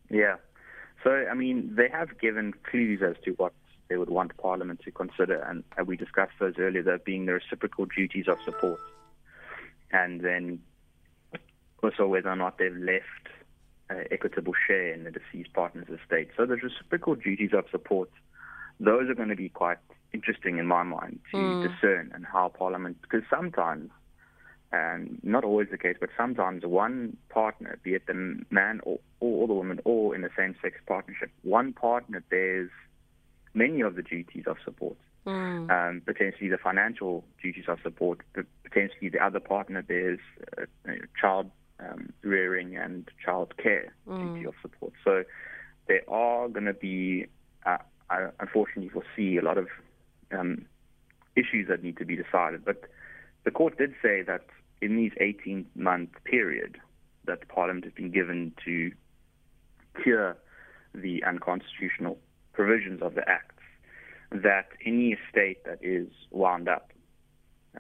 Yeah. 0.10 0.36
So 1.04 1.12
I 1.12 1.34
mean, 1.34 1.74
they 1.76 1.90
have 1.90 2.20
given 2.20 2.54
clues 2.70 3.02
as 3.02 3.16
to 3.24 3.32
what 3.32 3.54
they 3.90 3.98
would 3.98 4.10
want 4.10 4.36
Parliament 4.38 4.82
to 4.84 4.92
consider, 4.92 5.42
and, 5.42 5.64
and 5.78 5.88
we 5.88 5.96
discussed 5.96 6.34
those 6.40 6.56
earlier, 6.58 6.84
there 6.84 6.98
being 6.98 7.26
the 7.26 7.34
reciprocal 7.34 7.86
duties 7.86 8.28
of 8.28 8.38
support, 8.44 8.80
and 9.92 10.22
then 10.22 10.60
also 11.82 12.08
whether 12.08 12.30
or 12.30 12.36
not 12.36 12.58
they've 12.58 12.76
left 12.76 13.06
uh, 13.90 14.04
equitable 14.12 14.54
share 14.68 14.94
in 14.94 15.04
the 15.04 15.12
deceased 15.12 15.54
partner's 15.54 15.88
estate. 15.88 16.30
So 16.36 16.46
the 16.46 16.56
reciprocal 16.56 17.16
duties 17.16 17.52
of 17.54 17.66
support, 17.72 18.10
those 18.80 19.10
are 19.10 19.16
going 19.16 19.30
to 19.30 19.36
be 19.36 19.50
quite 19.50 19.78
interesting 20.14 20.58
in 20.58 20.68
my 20.68 20.84
mind 20.84 21.20
to 21.32 21.38
mm. 21.38 21.68
discern 21.68 22.12
and 22.14 22.26
how 22.26 22.50
Parliament, 22.50 22.98
because 23.02 23.24
sometimes, 23.30 23.90
and 24.72 25.20
not 25.24 25.44
always 25.44 25.70
the 25.72 25.78
case, 25.78 25.96
but 26.00 26.10
sometimes 26.18 26.66
one 26.66 27.16
partner, 27.30 27.80
be 27.84 27.94
it 27.94 28.06
the 28.08 28.44
man 28.50 28.82
or, 28.84 29.00
or 29.22 29.48
the 29.48 29.54
woman, 29.54 29.80
or 29.86 30.14
in 30.16 30.24
a 30.24 30.30
same-sex 30.38 30.76
partnership, 30.86 31.32
one 31.44 31.72
partner 31.72 32.22
bears 32.30 32.70
many 33.58 33.82
of 33.82 33.96
the 33.96 34.04
duties 34.04 34.44
of 34.46 34.58
support. 34.64 34.98
Mm. 35.26 35.70
Um, 35.70 36.02
potentially 36.06 36.50
the 36.50 36.58
financial 36.58 37.26
duties 37.42 37.66
of 37.68 37.80
support, 37.84 38.22
potentially 38.64 39.10
the 39.10 39.20
other 39.20 39.42
partner 39.42 39.82
bears 39.82 40.20
uh, 40.58 40.92
child 41.20 41.52
um, 41.80 42.14
rearing 42.22 42.78
and 42.78 43.10
child 43.24 43.54
care 43.62 43.94
mm. 44.08 44.36
duty 44.36 44.48
of 44.48 44.54
support. 44.62 44.94
So 45.04 45.24
there 45.88 46.04
are 46.08 46.48
going 46.48 46.66
to 46.66 46.74
be, 46.74 47.26
uh, 47.66 47.78
I 48.10 48.30
unfortunately 48.40 48.90
foresee 48.90 49.38
a 49.38 49.42
lot 49.42 49.58
of 49.58 49.68
um, 50.32 50.66
issues 51.36 51.68
that 51.68 51.84
need 51.84 51.98
to 51.98 52.06
be 52.06 52.16
decided. 52.16 52.64
But 52.64 52.86
the 53.44 53.52
court 53.52 53.78
did 53.78 53.94
say 54.02 54.22
that 54.22 54.46
in 54.82 54.96
these 54.96 55.12
18 55.20 55.66
month 55.76 56.12
period 56.24 56.78
that 57.26 57.48
Parliament 57.50 57.84
has 57.84 57.94
been 57.94 58.12
given 58.12 58.54
to 58.64 58.92
cure 60.02 60.38
the 60.94 61.24
unconstitutional 61.24 62.18
provisions 62.58 63.04
of 63.04 63.14
the 63.14 63.24
Acts, 63.30 63.64
that 64.32 64.70
any 64.84 65.16
estate 65.16 65.64
that 65.66 65.78
is 65.84 66.08
wound 66.32 66.68
up 66.68 66.92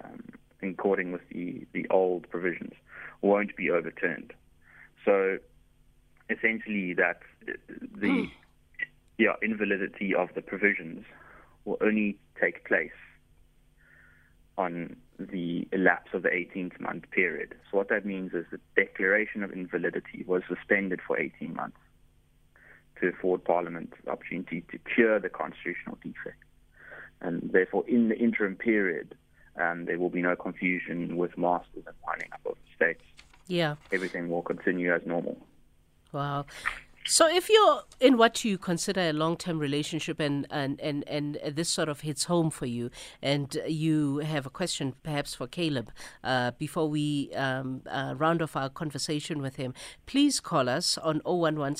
um, 0.01 0.23
in 0.61 0.69
according 0.69 1.11
with 1.11 1.27
the, 1.29 1.65
the 1.73 1.87
old 1.89 2.29
provisions 2.29 2.73
won't 3.23 3.57
be 3.57 3.71
overturned. 3.71 4.33
So 5.03 5.39
essentially 6.29 6.93
that 6.93 7.21
the 8.03 8.07
hmm. 8.07 8.25
yeah, 9.17 9.33
invalidity 9.41 10.13
of 10.13 10.29
the 10.35 10.41
provisions 10.41 11.03
will 11.65 11.77
only 11.81 12.19
take 12.39 12.63
place 12.65 12.99
on 14.59 14.95
the 15.19 15.67
elapse 15.71 16.11
of 16.13 16.21
the 16.21 16.29
18th 16.29 16.79
month 16.79 17.09
period. 17.09 17.55
So 17.71 17.77
what 17.77 17.89
that 17.89 18.05
means 18.05 18.33
is 18.33 18.45
the 18.51 18.59
declaration 18.75 19.41
of 19.41 19.51
invalidity 19.51 20.23
was 20.27 20.43
suspended 20.47 20.99
for 21.05 21.19
18 21.19 21.55
months 21.55 21.77
to 23.01 23.09
afford 23.09 23.43
Parliament 23.43 23.93
the 24.03 24.11
opportunity 24.11 24.63
to 24.71 24.77
cure 24.79 25.19
the 25.19 25.29
constitutional 25.29 25.97
defect. 26.03 26.43
And 27.21 27.49
therefore, 27.51 27.83
in 27.87 28.09
the 28.09 28.17
interim 28.17 28.55
period, 28.55 29.15
um, 29.59 29.85
there 29.85 29.97
will 29.97 30.09
be 30.09 30.21
no 30.21 30.35
confusion 30.35 31.17
with 31.17 31.37
masters 31.37 31.83
and 31.85 31.95
winding 32.05 32.29
up 32.33 32.41
of 32.45 32.57
estates. 32.71 33.03
Yeah. 33.47 33.75
Everything 33.91 34.29
will 34.29 34.41
continue 34.41 34.93
as 34.93 35.01
normal. 35.05 35.37
Wow. 36.11 36.45
So, 37.09 37.25
if 37.33 37.47
you're 37.47 37.83
in 38.01 38.17
what 38.17 38.43
you 38.43 38.57
consider 38.57 38.99
a 38.99 39.13
long-term 39.13 39.59
relationship, 39.59 40.19
and, 40.19 40.45
and, 40.51 40.77
and, 40.81 41.07
and 41.07 41.39
this 41.53 41.69
sort 41.69 41.87
of 41.87 42.01
hits 42.01 42.25
home 42.25 42.49
for 42.49 42.65
you, 42.65 42.91
and 43.21 43.57
you 43.65 44.17
have 44.17 44.45
a 44.45 44.49
question 44.49 44.93
perhaps 45.03 45.33
for 45.33 45.47
Caleb 45.47 45.89
uh, 46.21 46.51
before 46.59 46.89
we 46.89 47.33
um, 47.33 47.81
uh, 47.89 48.13
round 48.17 48.41
off 48.41 48.57
our 48.57 48.67
conversation 48.69 49.41
with 49.41 49.55
him, 49.55 49.73
please 50.05 50.41
call 50.41 50.67
us 50.67 50.97
on 50.97 51.21
011 51.25 51.77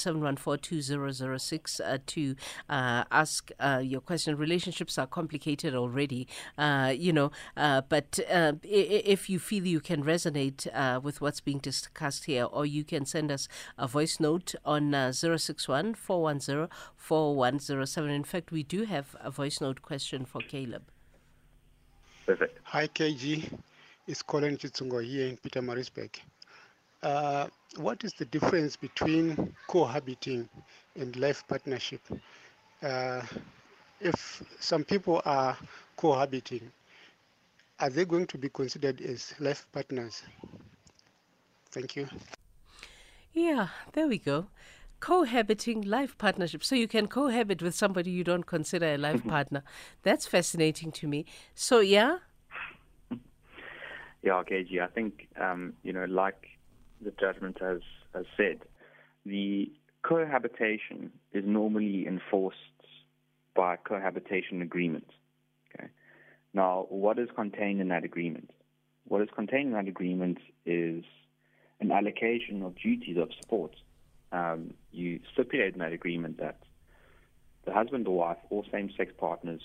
uh, 0.47 1.97
to 2.05 2.35
uh, 2.69 3.03
ask 3.11 3.51
uh, 3.59 3.81
your 3.83 3.99
question. 3.99 4.37
Relationships 4.37 4.97
are 4.97 5.07
complicated 5.07 5.75
already, 5.75 6.25
uh, 6.57 6.93
you 6.97 7.11
know, 7.11 7.31
but 7.55 8.17
if 8.63 9.29
you 9.29 9.39
feel 9.39 9.67
you 9.67 9.81
can 9.81 10.05
resonate 10.05 11.03
with 11.03 11.19
what's 11.19 11.41
being 11.41 11.59
discussed 11.59 12.25
here, 12.25 12.45
or 12.45 12.65
you 12.65 12.85
can 12.85 13.05
send 13.05 13.29
us 13.29 13.49
a 13.77 13.89
voice 13.89 14.21
note 14.21 14.55
on 14.63 14.95
061 15.17 15.95
410 15.95 16.69
4107. 16.95 18.09
In 18.09 18.23
fact, 18.23 18.51
we 18.51 18.63
do 18.63 18.83
have 18.83 19.15
a 19.19 19.31
voice 19.31 19.59
note 19.61 19.81
question 19.81 20.25
for 20.25 20.41
Caleb. 20.41 20.83
Perfect. 22.25 22.59
Hi, 22.63 22.87
KG. 22.87 23.51
It's 24.07 24.21
Colin 24.21 24.57
Chitsungo 24.57 25.03
here 25.03 25.27
in 25.27 25.37
Pietermaritzburg. 25.37 26.15
Uh, 27.03 27.47
what 27.77 28.03
is 28.03 28.13
the 28.13 28.25
difference 28.25 28.75
between 28.75 29.53
cohabiting 29.67 30.47
and 30.95 31.15
life 31.15 31.43
partnership? 31.47 32.01
Uh, 32.81 33.21
if 33.99 34.43
some 34.59 34.83
people 34.83 35.21
are 35.25 35.57
cohabiting, 35.95 36.71
are 37.79 37.89
they 37.89 38.05
going 38.05 38.27
to 38.27 38.37
be 38.37 38.49
considered 38.49 39.01
as 39.01 39.33
life 39.39 39.65
partners? 39.71 40.23
Thank 41.71 41.95
you. 41.95 42.07
Yeah, 43.33 43.67
there 43.93 44.07
we 44.07 44.17
go 44.17 44.47
cohabiting 44.99 45.81
life 45.81 46.17
partnership. 46.17 46.63
So 46.63 46.75
you 46.75 46.87
can 46.87 47.07
cohabit 47.07 47.61
with 47.61 47.75
somebody 47.75 48.11
you 48.11 48.23
don't 48.23 48.45
consider 48.45 48.93
a 48.93 48.97
life 48.97 49.19
mm-hmm. 49.19 49.29
partner. 49.29 49.63
That's 50.03 50.25
fascinating 50.25 50.91
to 50.93 51.07
me. 51.07 51.25
So 51.53 51.79
yeah. 51.79 52.17
Yeah, 54.23 54.43
KG. 54.43 54.81
I 54.81 54.87
think 54.87 55.27
um, 55.39 55.73
you 55.83 55.93
know, 55.93 56.05
like 56.05 56.47
the 57.01 57.11
judgment 57.19 57.57
has 57.61 57.81
has 58.13 58.25
said, 58.35 58.61
the 59.25 59.71
cohabitation 60.01 61.11
is 61.33 61.43
normally 61.45 62.07
enforced 62.07 62.57
by 63.55 63.75
cohabitation 63.75 64.61
agreement. 64.61 65.09
Okay. 65.73 65.89
Now, 66.53 66.87
what 66.89 67.19
is 67.19 67.29
contained 67.35 67.81
in 67.81 67.89
that 67.89 68.03
agreement? 68.03 68.51
What 69.07 69.21
is 69.21 69.29
contained 69.33 69.67
in 69.67 69.73
that 69.73 69.87
agreement 69.87 70.39
is 70.65 71.03
an 71.79 71.91
allocation 71.91 72.63
of 72.63 72.75
duties 72.75 73.17
of 73.17 73.29
support 73.39 73.75
um, 74.31 74.73
you 74.91 75.19
stipulate 75.33 75.73
in 75.73 75.79
that 75.79 75.93
agreement 75.93 76.37
that 76.39 76.57
the 77.65 77.73
husband 77.73 78.07
or 78.07 78.17
wife 78.17 78.37
or 78.49 78.63
same-sex 78.71 79.13
partners, 79.17 79.61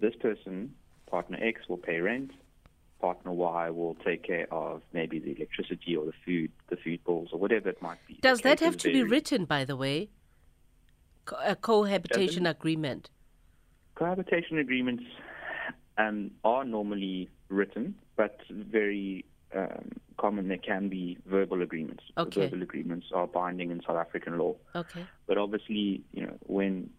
this 0.00 0.14
person, 0.16 0.74
partner 1.10 1.38
X, 1.40 1.68
will 1.68 1.76
pay 1.76 2.00
rent, 2.00 2.30
partner 3.00 3.32
Y 3.32 3.70
will 3.70 3.96
take 3.96 4.22
care 4.22 4.46
of 4.52 4.82
maybe 4.92 5.18
the 5.18 5.34
electricity 5.36 5.96
or 5.96 6.06
the 6.06 6.12
food, 6.24 6.50
the 6.70 6.76
food 6.76 7.04
bills 7.04 7.30
or 7.32 7.38
whatever 7.38 7.68
it 7.68 7.82
might 7.82 7.98
be. 8.06 8.18
Does 8.22 8.40
that 8.42 8.60
have 8.60 8.76
to 8.78 8.92
be 8.92 9.02
written, 9.02 9.44
by 9.44 9.64
the 9.64 9.76
way? 9.76 10.10
Co- 11.24 11.36
a 11.44 11.56
cohabitation 11.56 12.46
agreement. 12.46 13.10
Cohabitation 13.94 14.58
agreements 14.58 15.04
um, 15.98 16.30
are 16.44 16.64
normally 16.64 17.28
written, 17.48 17.94
but 18.16 18.40
very 18.50 19.24
um, 19.54 19.92
common 20.18 20.48
there 20.48 20.58
can 20.58 20.88
be 20.88 21.18
verbal 21.26 21.62
agreements. 21.62 22.04
Okay. 22.16 22.42
verbal 22.42 22.62
agreements 22.62 23.06
are 23.12 23.26
binding 23.26 23.70
in 23.70 23.80
South 23.86 23.96
African 23.96 24.38
law. 24.38 24.56
Okay. 24.74 25.04
But 25.26 25.38
obviously, 25.38 26.02
you 26.12 26.26
know, 26.26 26.36
when 26.46 26.90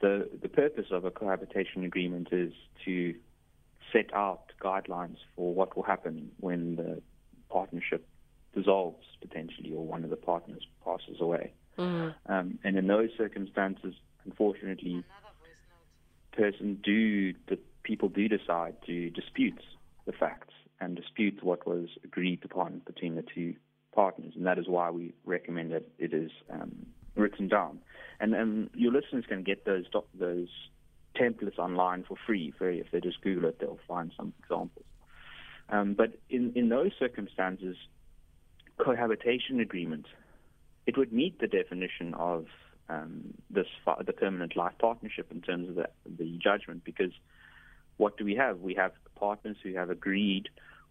the 0.00 0.28
the 0.40 0.48
purpose 0.48 0.86
of 0.90 1.04
a 1.04 1.10
cohabitation 1.10 1.84
agreement 1.84 2.28
is 2.32 2.52
to 2.84 3.14
set 3.92 4.12
out 4.14 4.52
guidelines 4.60 5.18
for 5.34 5.54
what 5.54 5.76
will 5.76 5.84
happen 5.84 6.30
when 6.40 6.76
the 6.76 7.00
partnership 7.48 8.06
dissolves 8.54 9.04
potentially 9.20 9.72
or 9.72 9.84
one 9.84 10.02
of 10.02 10.10
the 10.10 10.16
partners 10.16 10.66
passes 10.84 11.20
away. 11.20 11.52
Mm-hmm. 11.78 12.32
Um, 12.32 12.58
and 12.64 12.76
in 12.76 12.86
those 12.86 13.10
circumstances, 13.16 13.94
unfortunately, 14.24 15.04
person 16.32 16.80
do 16.82 17.32
the 17.48 17.58
people 17.82 18.08
do 18.08 18.28
decide 18.28 18.74
to 18.86 19.10
dispute 19.10 19.60
the 20.06 20.12
facts 20.12 20.54
and 20.80 20.96
dispute 20.96 21.42
what 21.42 21.66
was 21.66 21.88
agreed 22.04 22.44
upon 22.44 22.82
between 22.86 23.14
the 23.14 23.24
two 23.34 23.54
partners, 23.94 24.34
and 24.36 24.46
that 24.46 24.58
is 24.58 24.68
why 24.68 24.90
we 24.90 25.14
recommend 25.24 25.72
that 25.72 25.88
it 25.98 26.12
is 26.12 26.30
um, 26.50 26.86
written 27.14 27.48
down. 27.48 27.78
And, 28.20 28.34
and 28.34 28.70
your 28.74 28.92
listeners 28.92 29.24
can 29.28 29.42
get 29.42 29.64
those 29.64 29.84
those 30.14 30.48
templates 31.18 31.58
online 31.58 32.04
for 32.06 32.16
free. 32.26 32.52
Very, 32.58 32.78
if 32.80 32.90
they 32.90 33.00
just 33.00 33.20
Google 33.22 33.48
it, 33.48 33.58
they'll 33.58 33.78
find 33.88 34.12
some 34.16 34.32
examples. 34.38 34.84
Um, 35.68 35.94
but 35.94 36.18
in, 36.30 36.52
in 36.54 36.68
those 36.68 36.92
circumstances, 36.98 37.76
cohabitation 38.78 39.60
agreement, 39.60 40.06
it 40.86 40.96
would 40.96 41.12
meet 41.12 41.40
the 41.40 41.48
definition 41.48 42.14
of 42.14 42.46
um, 42.88 43.34
this 43.50 43.66
the 44.04 44.12
permanent 44.12 44.56
life 44.56 44.74
partnership 44.78 45.32
in 45.32 45.40
terms 45.40 45.68
of 45.68 45.74
the, 45.74 45.88
the 46.18 46.38
judgment 46.38 46.84
because 46.84 47.12
what 47.96 48.16
do 48.16 48.24
we 48.24 48.34
have? 48.34 48.60
We 48.60 48.74
have 48.74 48.92
partners 49.16 49.56
who 49.62 49.74
have 49.74 49.90
agreed 49.90 50.48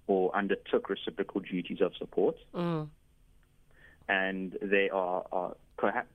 or 0.07 0.35
undertook 0.35 0.89
reciprocal 0.89 1.41
duties 1.41 1.81
of 1.81 1.95
support. 1.97 2.35
Mm. 2.53 2.89
And 4.07 4.57
they 4.61 4.89
are, 4.89 5.23
are 5.31 5.55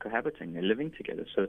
cohabiting, 0.01 0.53
they're 0.53 0.63
living 0.63 0.93
together. 0.97 1.27
So 1.35 1.49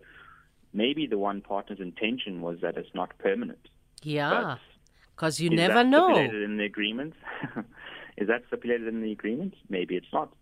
maybe 0.73 1.05
the 1.07 1.17
one 1.17 1.41
partner's 1.41 1.79
intention 1.79 2.41
was 2.41 2.59
that 2.61 2.77
it's 2.77 2.89
not 2.93 3.17
permanent. 3.19 3.67
Yeah, 4.01 4.57
because 5.15 5.39
you 5.39 5.51
never 5.51 5.83
know. 5.83 6.09
Is 6.09 6.17
that 6.17 6.23
Stipulated 6.25 6.43
in 6.43 6.57
the 6.57 6.65
agreement. 6.65 7.13
is 8.17 8.27
that 8.27 8.43
stipulated 8.47 8.87
in 8.87 9.01
the 9.01 9.11
agreement? 9.11 9.53
Maybe 9.69 9.95
it's 9.95 10.11
not. 10.11 10.33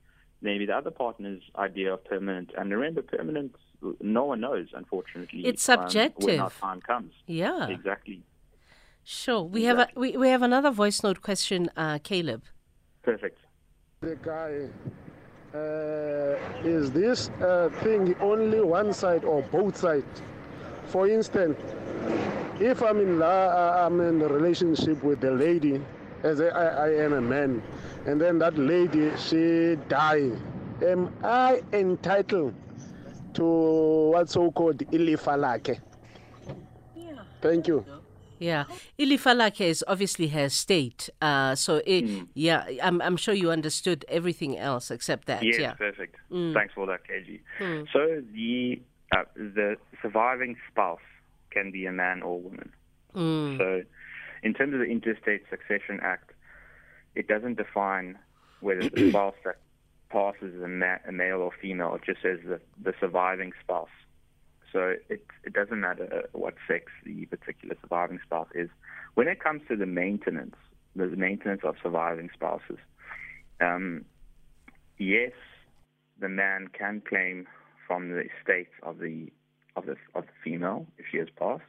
Maybe 0.42 0.66
the 0.66 0.74
other 0.74 0.92
partner's 0.92 1.42
idea 1.58 1.94
of 1.94 2.06
permanent. 2.06 2.52
And 2.58 2.72
remember, 2.72 3.02
permanent, 3.02 3.56
no 4.00 4.24
one 4.24 4.40
knows, 4.40 4.68
unfortunately. 4.74 5.46
It's 5.46 5.64
subjective. 5.64 6.24
Um, 6.24 6.36
when 6.36 6.40
our 6.40 6.50
time 6.52 6.82
comes. 6.82 7.12
Yeah. 7.28 7.68
Exactly. 7.68 8.24
Sure. 9.04 9.44
We 9.44 9.68
exactly. 9.68 9.80
have 9.80 9.96
a 9.96 10.00
we, 10.00 10.18
we 10.18 10.30
have 10.30 10.42
another 10.42 10.72
voice 10.72 11.04
note 11.04 11.22
question, 11.22 11.70
uh, 11.76 12.00
Caleb. 12.04 12.44
Perfect. 13.02 13.40
The 14.02 14.16
guy 14.16 14.70
uh, 15.54 16.38
is 16.64 16.92
this 16.92 17.30
uh, 17.42 17.70
thing 17.82 18.16
only 18.22 18.62
one 18.62 18.94
side 18.94 19.24
or 19.24 19.42
both 19.42 19.78
sides? 19.78 20.22
For 20.86 21.08
instance, 21.08 21.60
if 22.60 22.82
I'm 22.82 23.00
in 23.00 23.20
la, 23.20 23.86
I'm 23.86 24.00
in 24.02 24.22
a 24.22 24.28
relationship 24.28 25.04
with 25.04 25.22
the 25.22 25.32
lady, 25.32 25.82
as 26.24 26.42
I, 26.42 26.48
I 26.48 26.90
am 27.04 27.14
a 27.14 27.22
man, 27.22 27.64
and 28.06 28.20
then 28.20 28.40
that 28.40 28.58
lady 28.58 29.12
she 29.18 29.78
die, 29.88 30.32
am 30.86 31.14
I 31.24 31.62
entitled 31.74 32.54
to 33.34 33.44
what's 34.14 34.34
so 34.34 34.52
called 34.52 34.80
ilifa 34.92 35.38
lakhe? 35.38 35.80
Yeah. 36.96 37.24
Thank 37.42 37.68
you. 37.68 37.86
Yeah, 38.40 38.64
ilifa 38.98 39.34
lakhe 39.36 39.62
is 39.62 39.84
obviously 39.88 40.28
her 40.30 40.50
state. 40.50 41.10
Uh, 41.22 41.56
so 41.56 41.82
it, 41.86 42.06
Hmm. 42.10 42.24
yeah, 42.34 42.66
I'm 42.82 43.02
I'm 43.02 43.18
sure 43.18 43.34
you 43.34 43.52
understood 43.52 44.06
everything 44.10 44.58
else 44.58 44.92
except 44.92 45.26
that. 45.28 45.44
Yes, 45.44 45.60
yeah. 45.60 45.74
perfect. 45.74 46.16
Mm. 46.32 46.54
Thanks 46.54 46.74
for 46.74 46.86
that, 46.88 47.02
KG. 47.08 47.40
Mm. 47.60 47.88
So 47.94 48.22
the 48.34 48.80
uh, 49.16 49.24
the 49.36 49.76
surviving 50.02 50.56
spouse 50.72 51.00
can 51.52 51.72
be 51.72 51.86
a 51.86 51.92
man 51.92 52.22
or 52.22 52.40
woman. 52.40 52.72
Mm. 53.16 53.58
So, 53.58 53.84
in 54.44 54.54
terms 54.54 54.74
of 54.74 54.80
the 54.80 54.86
Intestate 54.86 55.44
Succession 55.50 56.00
Act, 56.04 56.32
it 57.16 57.28
doesn't 57.28 57.58
define 57.58 58.18
whether 58.62 58.88
the 58.88 59.10
spouse 59.10 59.34
that 59.46 59.58
passes 60.12 60.54
is 60.54 60.62
a, 60.62 60.68
ma- 60.68 61.02
a 61.08 61.12
male 61.12 61.38
or 61.42 61.52
female. 61.60 61.96
It 61.96 62.04
just 62.06 62.22
says 62.22 62.40
the, 62.46 62.60
the 62.82 62.94
surviving 63.00 63.52
spouse. 63.64 63.90
So 64.72 64.96
it 65.10 65.26
it 65.44 65.54
doesn't 65.54 65.80
matter 65.80 66.30
what 66.34 66.56
sex 66.68 66.92
the 67.06 67.26
particular 67.26 67.76
surviving 67.82 68.20
spouse 68.24 68.50
is. 68.54 68.70
When 69.16 69.28
it 69.28 69.44
comes 69.44 69.62
to 69.68 69.76
the 69.76 69.86
maintenance, 69.86 70.56
the 70.96 71.08
maintenance 71.08 71.62
of 71.64 71.76
surviving 71.82 72.30
spouses, 72.34 72.78
um, 73.60 74.06
yes, 74.98 75.32
the 76.20 76.30
man 76.30 76.68
can 76.78 77.02
claim 77.08 77.48
from 77.88 78.10
the 78.10 78.22
estate 78.22 78.70
of 78.84 79.00
the 79.00 79.32
of 79.76 79.86
the 79.86 79.96
of 80.16 80.26
the 80.26 80.34
female 80.44 80.86
if 80.98 81.06
she 81.12 81.18
has 81.18 81.28
passed. 81.38 81.64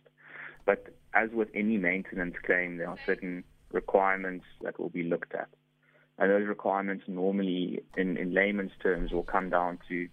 But 0.66 0.94
as 1.14 1.30
with 1.32 1.48
any 1.54 1.78
maintenance 1.78 2.36
claim, 2.44 2.76
there 2.76 2.88
are 2.88 2.98
certain 3.06 3.44
requirements 3.72 4.44
that 4.62 4.78
will 4.78 4.90
be 4.90 5.02
looked 5.02 5.34
at. 5.34 5.48
And 6.18 6.30
those 6.30 6.46
requirements 6.46 7.04
normally, 7.08 7.82
in, 7.96 8.18
in 8.18 8.34
layman's 8.34 8.72
terms, 8.82 9.10
will 9.10 9.22
come 9.22 9.48
down 9.48 9.78
to 9.88 10.08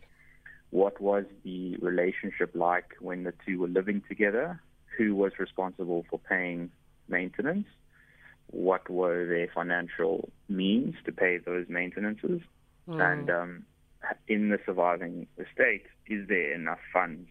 what 0.71 0.99
was 1.01 1.25
the 1.43 1.75
relationship 1.77 2.51
like 2.53 2.95
when 2.99 3.23
the 3.23 3.33
two 3.45 3.59
were 3.59 3.67
living 3.67 4.01
together, 4.07 4.61
who 4.97 5.15
was 5.15 5.31
responsible 5.39 6.05
for 6.09 6.19
paying 6.19 6.69
maintenance, 7.07 7.67
what 8.47 8.89
were 8.89 9.25
their 9.25 9.47
financial 9.53 10.29
means 10.49 10.95
to 11.05 11.11
pay 11.11 11.37
those 11.37 11.65
maintenances, 11.69 12.41
and 12.87 13.29
um, 13.29 13.63
in 14.27 14.49
the 14.49 14.59
surviving 14.65 15.27
estate, 15.37 15.83
is 16.07 16.27
there 16.27 16.53
enough 16.53 16.79
funds 16.93 17.27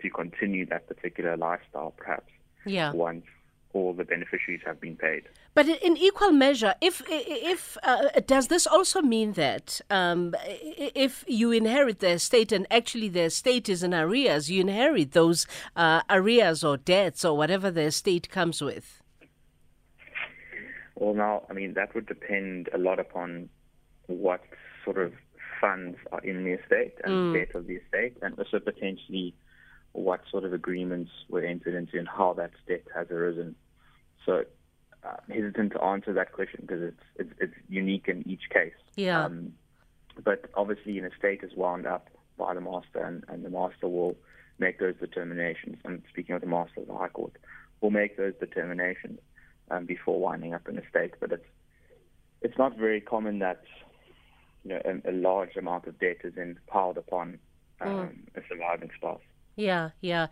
to 0.00 0.08
continue 0.10 0.64
that 0.66 0.86
particular 0.86 1.36
lifestyle, 1.36 1.92
perhaps, 1.96 2.30
Yeah. 2.64 2.92
once 2.92 3.24
all 3.76 3.92
the 3.92 4.04
beneficiaries 4.04 4.62
have 4.64 4.80
been 4.80 4.96
paid? 4.96 5.24
But 5.54 5.68
in- 5.68 5.96
equal 5.96 6.32
measure, 6.32 6.74
if 6.80 7.02
if 7.08 7.76
uh, 7.82 8.08
does 8.26 8.48
this 8.48 8.66
also 8.66 9.02
mean 9.02 9.32
that 9.32 9.80
um, 9.90 10.34
if 11.04 11.24
you 11.26 11.52
inherit 11.52 11.98
the 12.00 12.10
estate 12.10 12.52
and 12.52 12.66
actually 12.70 13.08
the 13.08 13.24
estate 13.32 13.68
is 13.68 13.82
in 13.82 13.92
arrears, 13.94 14.50
you 14.50 14.60
inherit 14.60 15.12
those 15.12 15.46
uh, 15.76 16.00
arrears 16.08 16.64
or 16.64 16.76
debts 16.76 17.24
or 17.24 17.36
whatever 17.36 17.70
the 17.70 17.82
estate 17.82 18.28
comes 18.30 18.60
with? 18.62 19.02
Well, 20.94 21.14
now, 21.14 21.42
I 21.50 21.52
mean, 21.52 21.74
that 21.74 21.94
would 21.94 22.06
depend 22.06 22.70
a 22.72 22.78
lot 22.78 22.98
upon 22.98 23.50
what 24.06 24.42
sort 24.84 24.98
of 24.98 25.12
funds 25.60 25.98
are 26.12 26.20
in 26.20 26.44
the 26.44 26.52
estate 26.52 26.94
and 27.04 27.34
the 27.34 27.38
debt 27.38 27.54
of 27.54 27.66
the 27.66 27.74
estate, 27.74 28.16
and 28.22 28.38
also 28.38 28.58
potentially 28.58 29.34
what 29.92 30.20
sort 30.30 30.44
of 30.44 30.52
agreements 30.52 31.10
were 31.28 31.42
entered 31.42 31.74
into 31.74 31.98
and 31.98 32.08
how 32.08 32.34
that 32.34 32.50
debt 32.68 32.84
has 32.94 33.10
arisen. 33.10 33.56
So, 34.24 34.44
uh, 35.04 35.08
I'm 35.28 35.34
hesitant 35.34 35.72
to 35.72 35.82
answer 35.82 36.12
that 36.12 36.32
question 36.32 36.60
because 36.62 36.82
it's, 36.82 37.02
it's 37.16 37.32
it's 37.40 37.54
unique 37.68 38.08
in 38.08 38.28
each 38.28 38.48
case. 38.50 38.72
Yeah. 38.96 39.24
Um, 39.24 39.52
but 40.22 40.46
obviously, 40.54 40.98
an 40.98 41.04
estate 41.04 41.40
is 41.42 41.54
wound 41.54 41.86
up 41.86 42.08
by 42.38 42.54
the 42.54 42.60
master, 42.60 43.04
and, 43.04 43.24
and 43.28 43.44
the 43.44 43.50
master 43.50 43.88
will 43.88 44.16
make 44.58 44.78
those 44.78 44.94
determinations. 44.98 45.76
And 45.84 46.02
speaking 46.08 46.34
of 46.34 46.40
the 46.40 46.46
master 46.46 46.80
of 46.80 46.86
the 46.86 46.94
High 46.96 47.08
Court, 47.08 47.32
will 47.80 47.90
make 47.90 48.16
those 48.16 48.34
determinations 48.40 49.20
um, 49.70 49.84
before 49.84 50.18
winding 50.18 50.54
up 50.54 50.66
an 50.68 50.78
estate. 50.78 51.14
But 51.20 51.32
it's 51.32 51.46
it's 52.42 52.58
not 52.58 52.76
very 52.76 53.00
common 53.00 53.38
that 53.40 53.62
you 54.64 54.70
know 54.70 54.82
a, 54.84 55.10
a 55.10 55.12
large 55.12 55.56
amount 55.56 55.86
of 55.86 55.98
debt 55.98 56.18
is 56.24 56.34
then 56.34 56.58
piled 56.66 56.96
upon 56.96 57.38
um, 57.80 58.24
a 58.34 58.40
surviving 58.48 58.90
spouse. 58.96 59.20
Yeah, 59.56 59.90
yeah. 60.00 60.28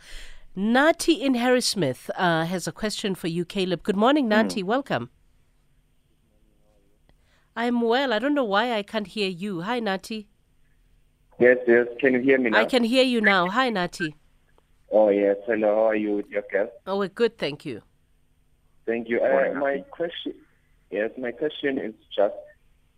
Nati 0.56 1.14
in 1.14 1.34
Harrismith 1.34 2.10
uh, 2.16 2.44
has 2.44 2.68
a 2.68 2.72
question 2.72 3.16
for 3.16 3.26
you, 3.26 3.44
Caleb. 3.44 3.82
Good 3.82 3.96
morning, 3.96 4.28
Nati. 4.28 4.62
Welcome. 4.62 5.10
I'm 7.56 7.80
well. 7.80 8.12
I 8.12 8.20
don't 8.20 8.34
know 8.34 8.44
why 8.44 8.72
I 8.72 8.84
can't 8.84 9.08
hear 9.08 9.28
you. 9.28 9.62
Hi, 9.62 9.80
Nati. 9.80 10.28
Yes, 11.40 11.58
yes. 11.66 11.88
Can 11.98 12.12
you 12.14 12.20
hear 12.20 12.38
me 12.38 12.50
now? 12.50 12.60
I 12.60 12.66
can 12.66 12.84
hear 12.84 13.02
you 13.02 13.20
now. 13.20 13.48
Hi, 13.48 13.68
Nati. 13.68 14.14
Oh, 14.92 15.08
yes. 15.08 15.36
Hello. 15.44 15.74
How 15.74 15.88
are 15.88 15.96
you 15.96 16.16
with 16.16 16.28
your 16.28 16.44
guest? 16.52 16.70
Oh, 16.86 16.98
we're 16.98 17.08
good, 17.08 17.36
thank 17.36 17.64
you. 17.64 17.82
Thank 18.86 19.08
you. 19.08 19.20
Uh, 19.20 19.54
my 19.58 19.82
question, 19.90 20.34
yes, 20.92 21.10
my 21.18 21.32
question 21.32 21.78
is 21.78 21.94
just 22.14 22.34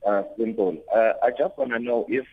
uh, 0.06 0.24
simple. 0.38 0.76
Uh, 0.94 1.12
I 1.22 1.30
just 1.30 1.56
want 1.56 1.70
to 1.70 1.78
know 1.78 2.04
if 2.08 2.26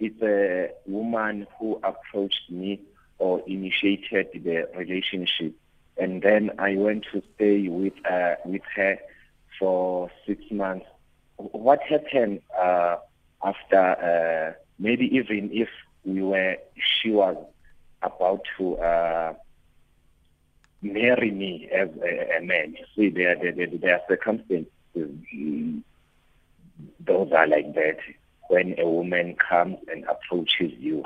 it's 0.00 0.20
a 0.20 0.72
woman 0.86 1.46
who 1.58 1.80
approached 1.82 2.50
me 2.50 2.82
or 3.18 3.42
initiated 3.46 4.28
the 4.34 4.68
relationship, 4.76 5.54
and 5.96 6.22
then 6.22 6.50
I 6.58 6.76
went 6.76 7.06
to 7.12 7.22
stay 7.34 7.68
with 7.68 7.94
uh, 8.10 8.34
with 8.44 8.62
her 8.74 8.98
for 9.58 10.10
six 10.26 10.42
months. 10.50 10.86
What 11.36 11.80
happened 11.82 12.40
uh, 12.58 12.96
after? 13.42 13.76
Uh, 13.78 14.62
maybe 14.78 15.06
even 15.16 15.50
if 15.52 15.68
we 16.04 16.22
were, 16.22 16.56
she 17.00 17.10
was 17.10 17.36
about 18.02 18.42
to. 18.58 18.76
Uh, 18.76 19.34
marry 20.82 21.30
me 21.30 21.68
as 21.74 21.88
a, 22.02 22.38
a 22.38 22.42
man. 22.42 22.76
You 22.78 22.84
see, 22.94 23.10
there, 23.10 23.36
there, 23.36 23.52
there, 23.52 23.66
there 23.66 23.94
are 23.94 24.00
circumstances. 24.08 24.66
Those 27.00 27.32
are 27.32 27.46
like 27.46 27.74
that 27.74 27.98
when 28.48 28.78
a 28.78 28.88
woman 28.88 29.36
comes 29.36 29.78
and 29.90 30.04
approaches 30.04 30.72
you. 30.78 31.04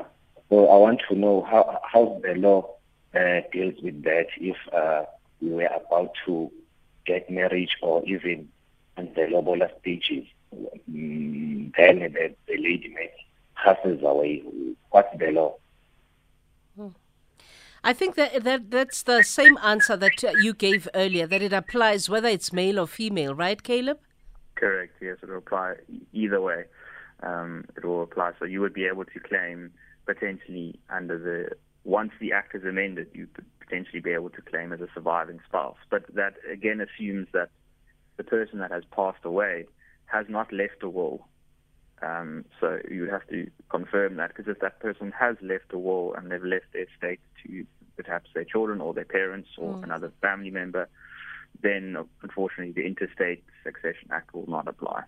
So 0.51 0.67
I 0.69 0.77
want 0.77 1.01
to 1.09 1.15
know 1.15 1.47
how 1.49 1.81
how 1.91 2.21
the 2.23 2.35
law 2.35 2.75
uh, 3.15 3.41
deals 3.53 3.75
with 3.83 4.03
that 4.03 4.27
if 4.37 4.57
uh, 4.75 5.05
we 5.41 5.51
were 5.51 5.71
about 5.87 6.11
to 6.27 6.51
get 7.07 7.31
married 7.31 7.71
or 7.83 8.05
even 8.05 8.49
on 8.97 9.09
the 9.15 9.29
lobola 9.31 9.69
stages. 9.81 10.27
Mm, 10.91 11.73
then 11.77 12.01
the, 12.01 12.35
the 12.49 12.57
lady 12.59 12.95
passes 13.55 14.03
away. 14.03 14.43
What's 14.91 15.17
the 15.19 15.31
law? 15.31 15.55
I 17.83 17.95
think 17.95 18.15
that, 18.17 18.45
that 18.45 18.71
that's 18.71 19.03
the 19.05 19.23
same 19.23 19.57
answer 19.63 19.97
that 19.97 20.23
uh, 20.23 20.33
you 20.43 20.53
gave 20.53 20.87
earlier, 20.95 21.27
that 21.27 21.41
it 21.41 21.53
applies 21.53 22.11
whether 22.11 22.29
it's 22.29 22.53
male 22.53 22.79
or 22.79 22.87
female, 22.87 23.35
right, 23.35 23.63
Caleb? 23.63 23.99
Correct. 24.55 24.93
Yes, 25.01 25.17
it 25.23 25.31
will 25.31 25.39
apply 25.39 25.77
either 26.13 26.43
way. 26.43 26.65
Um, 27.23 27.65
it 27.77 27.85
will 27.85 28.03
apply. 28.03 28.33
So 28.39 28.45
you 28.45 28.61
would 28.61 28.75
be 28.75 28.85
able 28.85 29.07
to 29.07 29.21
claim 29.21 29.71
potentially 30.07 30.79
under 30.89 31.19
the 31.19 31.57
once 31.85 32.13
the 32.21 32.33
act 32.33 32.55
is 32.55 32.65
amended, 32.65 33.09
you 33.15 33.27
could 33.33 33.47
potentially 33.59 34.01
be 34.01 34.11
able 34.11 34.31
to 34.31 34.43
claim 34.43 34.73
as 34.73 34.81
a 34.81 34.89
surviving 34.95 35.41
spouse. 35.47 35.79
But 35.91 36.15
that 36.15 36.35
again 36.51 36.81
assumes 36.81 37.29
that 37.33 37.51
the 38.17 38.25
person 38.25 38.59
that 38.59 38.71
has 38.71 38.85
passed 38.95 39.25
away 39.25 39.67
has 40.07 40.27
not 40.29 40.53
left 40.53 40.83
a 40.83 40.89
will. 40.89 41.27
Um, 42.03 42.45
so 42.59 42.79
you 42.91 43.03
would 43.03 43.11
have 43.11 43.27
to 43.29 43.51
confirm 43.69 44.17
that 44.17 44.29
because 44.29 44.49
if 44.49 44.61
that 44.61 44.81
person 44.81 45.13
has 45.19 45.37
left 45.43 45.73
a 45.73 45.79
will 45.79 46.15
and 46.15 46.31
they've 46.31 46.43
left 46.43 46.67
their 46.73 46.85
estate 46.85 47.21
to 47.45 47.67
perhaps 47.97 48.31
their 48.35 48.45
children 48.45 48.81
or 48.81 48.95
their 48.95 49.05
parents 49.05 49.49
or 49.59 49.83
another 49.83 50.11
family 50.23 50.51
member, 50.51 50.89
then 51.63 51.97
unfortunately 52.23 52.73
the 52.73 52.87
Intestate 52.87 53.45
Succession 53.63 54.09
Act 54.11 54.35
will 54.35 54.49
not 54.49 54.67
apply. 54.67 55.03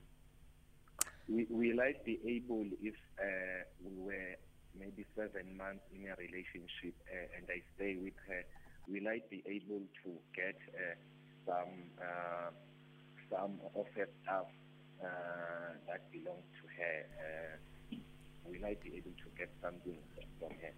We, 1.28 1.46
will 1.48 1.80
I 1.80 1.94
be 2.04 2.20
able, 2.26 2.66
if 2.82 2.94
uh, 3.18 3.64
we 3.82 4.04
were 4.04 4.36
maybe 4.78 5.04
seven 5.16 5.56
months 5.56 5.84
in 5.94 6.08
a 6.08 6.14
relationship 6.16 6.94
uh, 7.08 7.36
and 7.36 7.44
I 7.48 7.62
stay 7.76 7.96
with 8.00 8.16
her, 8.28 8.42
will 8.88 9.08
I 9.08 9.20
be 9.30 9.42
able 9.46 9.82
to 10.04 10.10
get 10.34 10.56
uh, 10.74 10.94
some 11.46 11.74
uh, 12.00 12.50
some 13.30 13.60
of 13.74 13.86
her 13.96 14.08
stuff 14.22 14.46
uh, 15.00 15.70
that 15.88 16.10
belongs 16.12 16.46
to 16.60 16.64
her? 16.76 16.96
Uh, 17.18 17.96
will 18.46 18.64
I 18.64 18.76
be 18.82 18.96
able 18.96 19.12
to 19.12 19.28
get 19.38 19.50
something 19.62 19.98
from 20.38 20.50
her? 20.60 20.74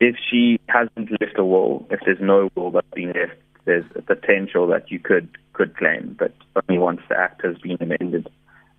If 0.00 0.16
she 0.30 0.60
hasn't 0.68 1.10
left 1.20 1.38
a 1.38 1.44
will, 1.44 1.86
if 1.90 2.00
there's 2.04 2.20
no 2.20 2.50
will 2.54 2.70
that's 2.70 2.86
been 2.94 3.08
left, 3.08 3.40
there's 3.64 3.84
a 3.96 4.02
potential 4.02 4.66
that 4.68 4.90
you 4.90 4.98
could 4.98 5.36
could 5.52 5.76
claim, 5.76 6.16
but 6.18 6.32
only 6.68 6.78
once 6.80 7.00
the 7.08 7.18
act 7.18 7.44
has 7.44 7.56
been 7.58 7.78
amended. 7.80 8.28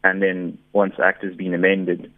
And 0.04 0.22
then 0.22 0.58
once 0.72 0.94
the 0.98 1.04
act 1.04 1.24
has 1.26 1.36
been 1.36 1.54
amended, 1.54 2.12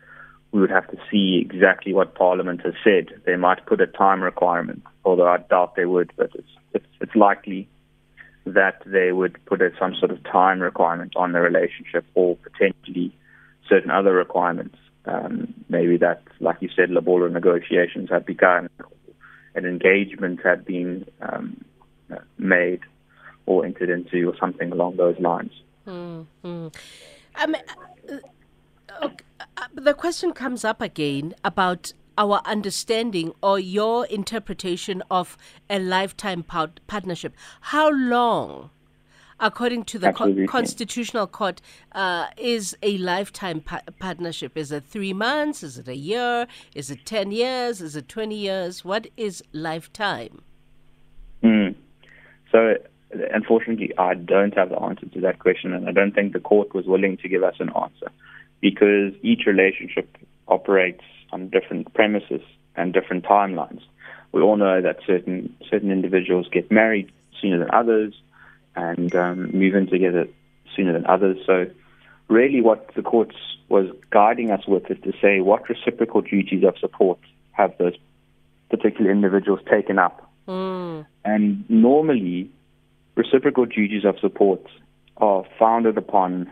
we 0.52 0.60
would 0.62 0.70
have 0.70 0.90
to 0.92 0.98
see 1.10 1.40
exactly 1.40 1.94
what 1.94 2.16
Parliament 2.16 2.62
has 2.64 2.74
said. 2.84 3.08
They 3.26 3.36
might 3.36 3.66
put 3.66 3.82
a 3.82 3.88
time 3.88 4.22
requirement, 4.22 4.84
although 5.06 5.28
I 5.28 5.38
doubt 5.38 5.76
they 5.76 5.86
would, 5.86 6.12
but 6.16 6.32
it's 6.36 6.50
it's, 6.74 6.86
it's 7.00 7.16
likely 7.16 7.68
that 8.46 8.82
they 8.86 9.12
would 9.12 9.38
put 9.46 9.62
a, 9.62 9.72
some 9.80 9.96
sort 9.96 10.12
of 10.12 10.24
time 10.24 10.62
requirement 10.62 11.14
on 11.16 11.32
the 11.32 11.40
relationship 11.40 12.06
or 12.16 12.36
potentially 12.38 13.16
certain 13.70 13.92
other 13.92 14.14
requirements. 14.14 14.78
Um, 15.06 15.54
maybe 15.70 15.98
that, 15.98 16.24
like 16.40 16.58
you 16.62 16.70
said, 16.76 16.90
Lobola 16.90 17.30
negotiations 17.30 18.10
had 18.10 18.26
begun, 18.26 18.70
an 19.56 19.66
engagement 19.66 20.40
had 20.44 20.66
been 20.66 21.06
um, 21.22 21.64
made. 22.38 22.82
or 23.46 23.66
entered 23.66 23.90
into 23.90 24.30
or 24.30 24.36
something 24.38 24.72
along 24.72 24.98
those 24.98 25.20
lines. 25.20 25.52
Mm-hmm. 25.88 26.68
Um, 27.36 27.56
okay, 29.02 29.26
uh, 29.58 29.68
the 29.74 29.94
question 29.94 30.34
comes 30.34 30.64
up 30.64 30.82
again 30.82 31.34
about 31.44 31.94
our 32.18 32.42
understanding 32.46 33.34
or 33.42 33.60
your 33.60 34.06
interpretation 34.08 35.02
of 35.10 35.38
a 35.70 35.80
lifetime 35.80 36.44
partnership. 36.44 37.34
How 37.62 37.90
long, 37.90 38.70
according 39.40 39.86
to 39.86 40.00
the 40.00 40.12
co- 40.14 40.46
Constitutional 40.46 41.28
Court, 41.28 41.62
uh, 41.94 42.28
is 42.38 42.78
a 42.84 42.98
lifetime 42.98 43.62
pa- 43.62 43.82
partnership? 44.00 44.58
Is 44.58 44.72
it 44.72 44.86
three 44.86 45.14
months? 45.14 45.64
Is 45.64 45.78
it 45.78 45.88
a 45.88 45.96
year? 45.96 46.48
Is 46.76 46.92
it 46.92 47.06
10 47.06 47.32
years? 47.32 47.82
Is 47.82 47.96
it 47.96 48.08
20 48.08 48.36
years? 48.36 48.86
What 48.86 49.08
is 49.16 49.42
lifetime? 49.54 50.44
Mm. 51.44 51.76
So, 52.52 52.76
unfortunately, 53.34 53.94
I 53.98 54.14
don't 54.14 54.54
have 54.56 54.70
the 54.70 54.80
answer 54.80 55.08
to 55.08 55.22
that 55.22 55.40
question, 55.40 55.74
and 55.74 55.88
I 55.88 55.92
don't 55.92 56.14
think 56.14 56.34
the 56.34 56.40
court 56.40 56.76
was 56.76 56.86
willing 56.86 57.18
to 57.18 57.30
give 57.30 57.42
us 57.42 57.56
an 57.60 57.70
answer 57.70 58.12
because 58.62 59.14
each 59.22 59.46
relationship 59.46 60.18
operates 60.48 61.04
on 61.32 61.50
different 61.50 61.94
premises 61.94 62.42
and 62.76 62.94
different 62.94 63.26
timelines. 63.26 63.82
We 64.32 64.42
all 64.42 64.56
know 64.56 64.82
that 64.82 65.00
certain 65.06 65.56
certain 65.70 65.92
individuals 65.92 66.48
get 66.52 66.72
married 66.72 67.12
sooner 67.42 67.60
than 67.60 67.72
others 67.72 68.14
and 68.76 69.14
um, 69.16 69.52
move 69.52 69.76
in 69.76 69.88
together 69.88 70.28
sooner 70.76 70.94
than 70.94 71.06
others. 71.06 71.38
So, 71.46 71.68
really, 72.30 72.62
what 72.62 72.94
the 72.96 73.02
courts 73.02 73.36
was 73.68 73.88
guiding 74.10 74.52
us 74.52 74.66
with 74.68 74.90
is 74.90 74.98
to 75.04 75.14
say 75.22 75.42
what 75.42 75.68
reciprocal 75.70 76.22
duties 76.22 76.64
of 76.64 76.78
support 76.78 77.20
have 77.52 77.78
those 77.78 77.96
particular 78.70 79.12
individuals 79.12 79.60
taken 79.70 80.00
up. 80.00 80.30
Mm. 80.48 81.06
And 81.26 81.70
normally, 81.70 82.50
reciprocal 83.16 83.66
duties 83.66 84.06
of 84.06 84.18
support 84.20 84.66
are 85.18 85.44
founded 85.60 85.98
upon 85.98 86.50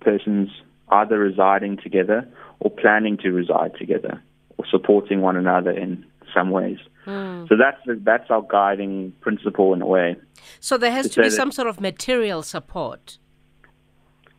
persons 0.00 0.50
either 0.90 1.18
residing 1.18 1.76
together 1.76 2.28
or 2.60 2.70
planning 2.70 3.16
to 3.18 3.30
reside 3.30 3.74
together 3.78 4.22
or 4.56 4.66
supporting 4.66 5.20
one 5.20 5.36
another 5.36 5.70
in 5.70 6.04
some 6.34 6.50
ways. 6.50 6.78
Mm. 7.06 7.48
So 7.48 7.56
that's 7.56 7.78
the, 7.86 8.00
that's 8.02 8.30
our 8.30 8.42
guiding 8.42 9.12
principle 9.20 9.72
in 9.72 9.82
a 9.82 9.86
way. 9.86 10.16
So 10.60 10.76
there 10.76 10.90
has 10.90 11.06
to, 11.10 11.14
to 11.14 11.22
be 11.22 11.30
some 11.30 11.52
sort 11.52 11.68
of 11.68 11.80
material 11.80 12.42
support. 12.42 13.18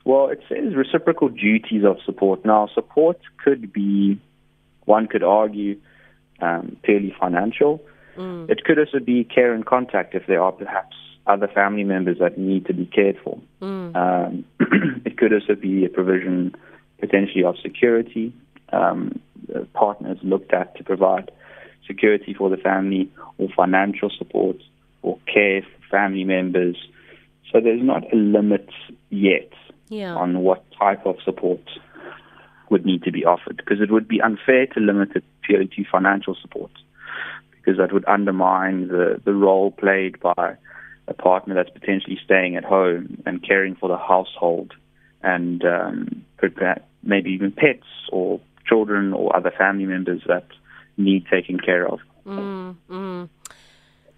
Well, 0.05 0.29
it 0.29 0.41
says 0.47 0.75
reciprocal 0.75 1.29
duties 1.29 1.83
of 1.83 1.97
support. 2.05 2.45
Now, 2.45 2.67
support 2.73 3.19
could 3.43 3.71
be, 3.73 4.19
one 4.85 5.07
could 5.07 5.23
argue, 5.23 5.79
um, 6.41 6.77
purely 6.83 7.13
financial. 7.19 7.81
Mm. 8.17 8.49
It 8.49 8.63
could 8.63 8.79
also 8.79 8.99
be 8.99 9.23
care 9.23 9.53
and 9.53 9.65
contact 9.65 10.15
if 10.15 10.25
there 10.27 10.41
are 10.41 10.51
perhaps 10.51 10.95
other 11.29 11.47
family 11.47 11.83
members 11.83 12.17
that 12.19 12.37
need 12.37 12.65
to 12.65 12.73
be 12.73 12.85
cared 12.87 13.17
for. 13.23 13.39
Mm. 13.61 13.95
Um, 13.95 14.45
it 15.05 15.17
could 15.17 15.31
also 15.31 15.55
be 15.55 15.85
a 15.85 15.89
provision 15.89 16.55
potentially 16.99 17.43
of 17.43 17.55
security. 17.61 18.33
Um, 18.73 19.19
partners 19.73 20.17
looked 20.23 20.53
at 20.53 20.75
to 20.77 20.83
provide 20.83 21.31
security 21.87 22.33
for 22.33 22.49
the 22.49 22.57
family 22.57 23.11
or 23.37 23.47
financial 23.55 24.09
support 24.15 24.57
or 25.01 25.17
care 25.31 25.61
for 25.61 25.87
family 25.89 26.23
members. 26.23 26.75
So 27.51 27.59
there's 27.61 27.81
not 27.81 28.11
a 28.13 28.15
limit 28.15 28.69
yet 29.09 29.51
yeah. 29.89 30.15
on 30.15 30.39
what 30.39 30.63
type 30.77 31.05
of 31.05 31.15
support 31.23 31.61
would 32.69 32.85
need 32.85 33.03
to 33.03 33.11
be 33.11 33.25
offered 33.25 33.57
because 33.57 33.81
it 33.81 33.91
would 33.91 34.07
be 34.07 34.21
unfair 34.21 34.67
to 34.67 34.79
limit 34.79 35.09
it 35.15 35.23
purely 35.41 35.67
to 35.67 35.83
financial 35.91 36.35
support 36.39 36.71
because 37.51 37.77
that 37.77 37.91
would 37.91 38.07
undermine 38.07 38.87
the, 38.87 39.19
the 39.25 39.33
role 39.33 39.71
played 39.71 40.19
by 40.19 40.55
a 41.09 41.13
partner 41.13 41.55
that's 41.55 41.69
potentially 41.69 42.17
staying 42.23 42.55
at 42.55 42.63
home 42.63 43.21
and 43.25 43.45
caring 43.45 43.75
for 43.75 43.89
the 43.89 43.97
household 43.97 44.73
and 45.21 45.63
um, 45.65 46.25
maybe 47.03 47.31
even 47.31 47.51
pets 47.51 47.87
or 48.11 48.39
children 48.67 49.13
or 49.13 49.35
other 49.35 49.51
family 49.57 49.85
members 49.85 50.21
that 50.27 50.45
need 50.97 51.25
taking 51.29 51.57
care 51.57 51.87
of. 51.87 51.99
Mm, 52.25 52.75
mm. 52.89 53.29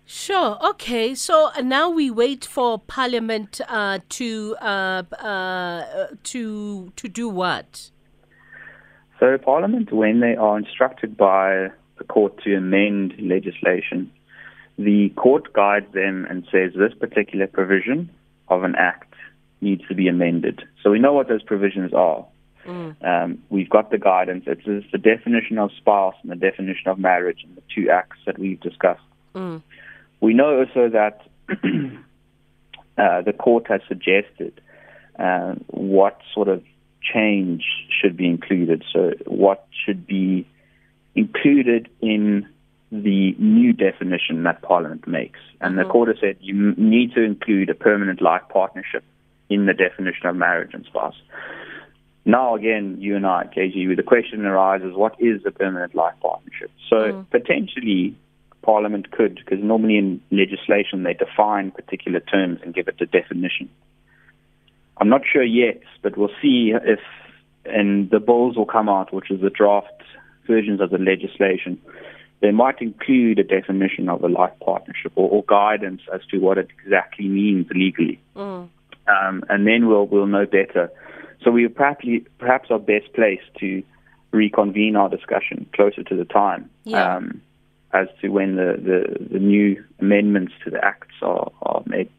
Sure. 0.06 0.58
Okay. 0.62 1.16
So 1.16 1.52
uh, 1.56 1.62
now 1.62 1.90
we 1.90 2.12
wait 2.12 2.44
for 2.44 2.78
Parliament 2.80 3.62
uh, 3.70 4.00
to 4.10 4.56
uh, 4.62 5.04
uh, 5.18 6.08
to 6.24 6.92
to 6.98 7.08
do 7.08 7.30
what? 7.30 7.92
So 9.20 9.38
Parliament, 9.38 9.94
when 9.94 10.20
they 10.20 10.36
are 10.36 10.58
instructed 10.58 11.16
by 11.16 11.70
the 11.98 12.04
court 12.04 12.42
to 12.44 12.56
amend 12.56 13.14
legislation, 13.20 14.12
the 14.84 15.10
court 15.16 15.54
guides 15.54 15.92
them 15.94 16.26
and 16.30 16.46
says 16.52 16.72
this 16.76 16.94
particular 16.94 17.48
provision 17.48 18.10
of 18.48 18.64
an 18.64 18.76
act 18.78 19.14
needs 19.62 19.88
to 19.88 19.96
be 19.96 20.08
amended. 20.08 20.62
So 20.84 20.90
we 20.92 21.00
know 21.00 21.14
what 21.14 21.28
those 21.28 21.44
provisions 21.44 21.94
are. 21.94 22.26
Mm. 22.66 22.96
Um, 23.04 23.44
we've 23.50 23.70
got 23.70 23.92
the 23.92 23.98
guidance. 23.98 24.44
It's, 24.48 24.62
it's, 24.66 24.86
the 24.92 24.98
definition 24.98 25.58
of 25.58 25.72
spouse 25.78 26.16
and 26.22 26.32
the 26.32 26.36
definition 26.36 26.88
of 26.88 27.00
marriage 27.00 27.40
and 27.44 27.56
the 27.56 27.62
two 27.74 27.90
acts 27.90 28.18
that 28.26 28.38
we've 28.38 28.60
discussed. 28.60 29.02
Mm. 29.34 29.62
We 30.20 30.34
know 30.34 30.60
also 30.60 30.90
that 30.90 31.22
uh, 32.98 33.22
the 33.22 33.34
court 33.34 33.68
has 33.68 33.82
suggested 33.88 34.62
uh, 35.18 35.56
what 35.68 36.20
sort 36.34 36.48
of 36.48 36.64
change 37.02 37.64
should 37.90 38.16
be 38.16 38.28
included. 38.28 38.84
So, 38.94 39.14
what 39.26 39.68
should 39.86 40.06
be 40.06 40.48
included 41.16 41.90
in 42.02 42.48
the 42.92 43.36
new 43.40 43.72
definition 43.72 44.44
that 44.44 44.62
Parliament 44.62 45.08
makes. 45.08 45.40
And 45.62 45.76
mm-hmm. 45.76 45.88
the 45.88 45.92
court 45.92 46.10
has 46.10 46.18
said 46.20 46.38
you 46.42 46.74
need 46.78 47.14
to 47.14 47.24
include 47.24 47.70
a 47.70 47.76
permanent 47.76 48.22
life 48.22 48.44
partnership 48.50 49.04
in 49.50 49.66
the 49.66 49.74
definition 49.74 50.28
of 50.28 50.36
marriage 50.36 50.74
and 50.74 50.86
spouse. 50.86 51.16
Now, 52.24 52.56
again, 52.56 52.98
you 53.00 53.16
and 53.16 53.26
I, 53.26 53.46
KG, 53.46 53.96
the 53.96 54.04
question 54.04 54.46
arises 54.46 54.94
what 54.94 55.16
is 55.20 55.42
a 55.46 55.52
permanent 55.52 55.96
life 55.96 56.14
partnership? 56.22 56.70
So, 56.90 56.96
mm. 56.96 57.30
potentially, 57.32 58.16
Parliament 58.62 59.12
could, 59.12 59.36
because 59.36 59.64
normally 59.64 59.98
in 59.98 60.22
legislation 60.30 61.04
they 61.04 61.14
define 61.14 61.72
particular 61.72 62.20
terms 62.20 62.60
and 62.64 62.76
give 62.76 62.88
it 62.88 63.02
a 63.02 63.06
definition. 63.06 63.70
I'm 64.98 65.10
not 65.10 65.22
sure 65.32 65.44
yet, 65.44 65.82
but 66.04 66.16
we'll 66.16 66.30
see 66.42 66.74
if, 66.76 67.00
and 67.66 68.12
the 68.12 68.20
bills 68.20 68.56
will 68.56 68.68
come 68.68 68.88
out, 68.88 69.12
which 69.12 69.32
is 69.32 69.42
the 69.42 69.50
draft 69.50 69.88
versions 70.46 70.80
of 70.80 70.92
the 70.92 71.00
legislation 71.00 71.82
they 72.42 72.52
might 72.52 72.82
include 72.82 73.40
a 73.40 73.44
definition 73.44 74.10
of 74.10 74.24
a 74.24 74.28
life 74.28 74.54
partnership 74.64 75.12
or, 75.16 75.30
or 75.30 75.44
guidance 75.44 76.02
as 76.14 76.22
to 76.32 76.40
what 76.40 76.58
it 76.58 76.68
exactly 76.84 77.28
means 77.28 77.68
legally. 77.70 78.20
Mm. 78.36 78.68
Um, 79.08 79.44
and 79.50 79.68
then 79.68 79.88
we'll 79.88 80.08
we'll 80.08 80.28
know 80.28 80.46
better. 80.46 80.92
So 81.44 81.52
we 81.52 81.66
are 81.66 81.70
perhaps 81.70 82.06
perhaps 82.38 82.70
are 82.70 82.80
best 82.80 83.14
placed 83.14 83.54
to 83.60 83.84
reconvene 84.32 84.96
our 84.96 85.10
discussion 85.10 85.68
closer 85.74 86.04
to 86.04 86.16
the 86.16 86.26
time 86.26 86.70
yeah. 86.84 87.18
um, 87.18 87.42
as 87.94 88.08
to 88.22 88.30
when 88.30 88.56
the, 88.56 88.78
the, 88.78 89.28
the 89.34 89.40
new 89.40 89.84
amendments 90.00 90.54
to 90.64 90.70
the 90.70 90.84
acts 90.84 91.16
are, 91.22 91.52
are 91.62 91.84
made 91.86 92.10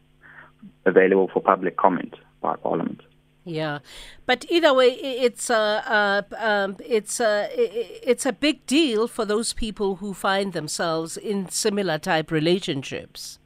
available 0.85 1.29
for 1.33 1.41
public 1.41 1.75
comment 1.77 2.15
by 2.41 2.55
Parliament. 2.55 3.01
Yeah, 3.45 3.79
but 4.25 4.45
either 4.49 4.73
way, 4.73 4.91
it's 4.91 5.49
a 5.49 5.83
uh, 5.85 6.21
um, 6.37 6.77
it's 6.79 7.19
a 7.19 7.49
it's 7.53 8.25
a 8.25 8.31
big 8.31 8.65
deal 8.65 9.07
for 9.07 9.25
those 9.25 9.51
people 9.51 9.97
who 9.97 10.13
find 10.13 10.53
themselves 10.53 11.17
in 11.17 11.49
similar 11.49 11.97
type 11.97 12.31
relationships. 12.31 13.39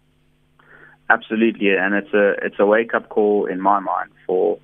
Absolutely, 1.09 1.75
and 1.75 1.95
it's 1.95 2.13
a 2.13 2.33
it's 2.45 2.59
a 2.59 2.65
wake 2.65 2.93
up 2.93 3.09
call 3.09 3.47
in 3.47 3.59
my 3.59 3.79
mind 3.79 4.11
for 4.27 4.59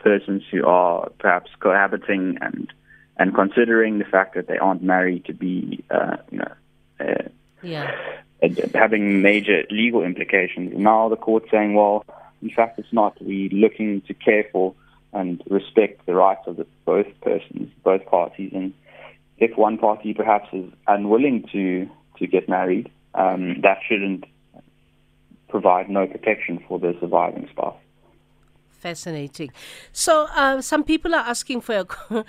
persons 0.00 0.42
who 0.50 0.66
are 0.66 1.08
perhaps 1.20 1.50
cohabiting 1.60 2.38
and 2.40 2.72
and 3.18 3.36
considering 3.36 3.98
the 3.98 4.04
fact 4.04 4.34
that 4.34 4.48
they 4.48 4.58
aren't 4.58 4.82
married 4.82 5.24
to 5.26 5.32
be 5.32 5.84
uh, 5.92 6.16
you 6.32 6.38
know 6.38 6.52
uh, 6.98 7.28
yeah 7.62 7.94
having 8.74 9.22
major 9.22 9.62
legal 9.70 10.02
implications. 10.02 10.72
Now 10.76 11.08
the 11.08 11.16
court 11.16 11.44
saying, 11.50 11.74
well, 11.74 12.04
in 12.42 12.50
fact, 12.50 12.78
it's 12.78 12.92
not. 12.92 13.16
We're 13.20 13.50
looking 13.50 14.02
to 14.02 14.14
care 14.14 14.44
for 14.52 14.74
and 15.12 15.42
respect 15.48 16.06
the 16.06 16.14
rights 16.14 16.42
of 16.46 16.56
the, 16.56 16.66
both 16.84 17.06
persons, 17.20 17.70
both 17.84 18.04
parties. 18.06 18.50
And 18.54 18.72
if 19.38 19.56
one 19.56 19.78
party 19.78 20.14
perhaps 20.14 20.48
is 20.52 20.70
unwilling 20.86 21.48
to, 21.52 21.88
to 22.18 22.26
get 22.26 22.48
married, 22.48 22.90
um, 23.14 23.60
that 23.62 23.78
shouldn't 23.86 24.24
provide 25.48 25.90
no 25.90 26.06
protection 26.06 26.64
for 26.66 26.78
the 26.78 26.96
surviving 27.00 27.46
spouse. 27.50 27.76
Fascinating. 28.82 29.52
So, 29.92 30.26
uh, 30.34 30.60
some 30.60 30.82
people 30.82 31.14
are 31.14 31.24
asking 31.24 31.60
for 31.60 31.72
your 31.72 32.24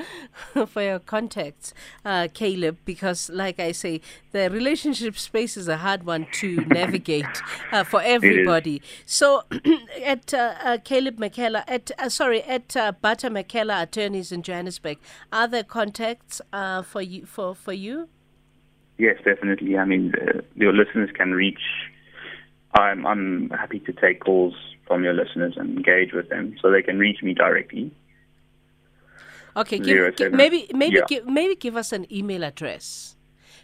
for 0.67 0.83
your 0.83 0.99
contacts, 0.99 1.73
uh, 2.05 2.27
Caleb, 2.31 2.77
because, 2.85 3.31
like 3.31 3.59
I 3.59 3.71
say, 3.71 4.01
the 4.33 4.51
relationship 4.51 5.17
space 5.17 5.57
is 5.57 5.67
a 5.67 5.77
hard 5.77 6.03
one 6.03 6.27
to 6.33 6.57
navigate 6.67 7.41
uh, 7.71 7.83
for 7.83 8.03
everybody. 8.03 8.83
So, 9.03 9.45
at 10.05 10.31
uh, 10.31 10.53
uh, 10.63 10.77
Caleb 10.83 11.17
McKellar, 11.17 11.63
at 11.67 11.89
uh, 11.97 12.09
sorry, 12.09 12.43
at 12.43 12.77
uh, 12.77 12.91
Barter 12.91 13.31
McKellar 13.31 13.81
Attorneys 13.81 14.31
in 14.31 14.43
Johannesburg, 14.43 14.99
are 15.31 15.47
there 15.47 15.63
contacts 15.63 16.39
for 16.83 17.01
you 17.01 17.25
for 17.25 17.55
for 17.55 17.73
you? 17.73 18.09
Yes, 18.99 19.17
definitely. 19.25 19.75
I 19.75 19.85
mean, 19.85 20.13
your 20.53 20.71
listeners 20.71 21.09
can 21.15 21.31
reach 21.31 21.63
I'm 22.75 23.07
I'm 23.07 23.49
happy 23.49 23.79
to 23.79 23.93
take 23.93 24.19
calls 24.23 24.53
from 24.87 25.03
your 25.03 25.13
listeners 25.13 25.53
and 25.57 25.77
engage 25.77 26.13
with 26.13 26.29
them, 26.29 26.55
so 26.61 26.71
they 26.71 26.81
can 26.81 26.99
reach 26.99 27.23
me 27.23 27.33
directly. 27.33 27.91
Okay, 29.55 29.81
Zero 29.83 30.11
give, 30.11 30.33
maybe 30.33 30.67
maybe 30.73 30.97
Yeah. 30.97 31.05
give, 31.07 31.25
maybe 31.27 31.55
give 31.55 31.75
us 31.77 31.91
an 31.91 32.11
email 32.11 32.43
address. 32.43 33.15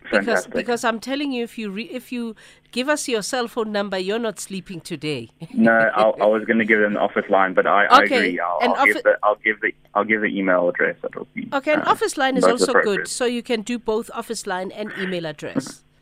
Because 0.03 0.45
Fantastic. 0.45 0.53
because 0.55 0.83
I'm 0.83 0.99
telling 0.99 1.31
you, 1.31 1.43
if 1.43 1.57
you 1.57 1.69
re, 1.69 1.83
if 1.83 2.11
you 2.11 2.35
give 2.71 2.89
us 2.89 3.07
your 3.07 3.21
cell 3.21 3.47
phone 3.47 3.71
number, 3.71 3.97
you're 3.97 4.19
not 4.19 4.39
sleeping 4.39 4.81
today. 4.81 5.29
no, 5.53 5.71
I, 5.71 6.01
I 6.01 6.25
was 6.25 6.45
going 6.45 6.59
to 6.59 6.65
give 6.65 6.79
them 6.79 6.93
the 6.93 6.99
office 6.99 7.25
line, 7.29 7.53
but 7.53 7.67
I, 7.67 7.85
I 7.85 8.03
Okay, 8.03 8.27
agree. 8.27 8.39
I'll, 8.39 8.75
I'll 8.75 8.85
give 8.85 9.03
the 9.03 9.17
I'll 9.23 9.35
give 9.35 9.59
the 9.61 9.71
I'll 9.93 10.03
give 10.05 10.21
the 10.21 10.27
email 10.27 10.69
address. 10.69 10.95
That'll 11.01 11.27
be 11.35 11.49
Okay, 11.53 11.73
an 11.73 11.81
uh, 11.81 11.91
office 11.91 12.17
line 12.17 12.37
is 12.37 12.47
also 12.47 12.73
good, 12.73 13.07
so 13.07 13.25
you 13.25 13.43
can 13.43 13.61
do 13.61 13.77
both 13.77 14.09
office 14.13 14.47
line 14.47 14.71
and 14.71 14.95
email 14.97 15.25
address. 15.25 15.83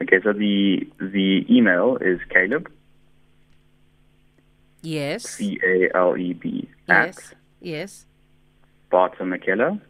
Okay, 0.00 0.20
so 0.24 0.32
the 0.32 0.86
the 0.98 1.44
email 1.50 1.96
is 2.00 2.18
Caleb 2.30 2.70
Yes. 4.82 5.22
C 5.28 5.58
A 5.64 5.96
L 5.96 6.16
E 6.16 6.32
B 6.32 6.68
Yes. 6.88 7.34
Yes. 7.60 8.06
Barter 8.90 9.24
McKellar 9.24 9.80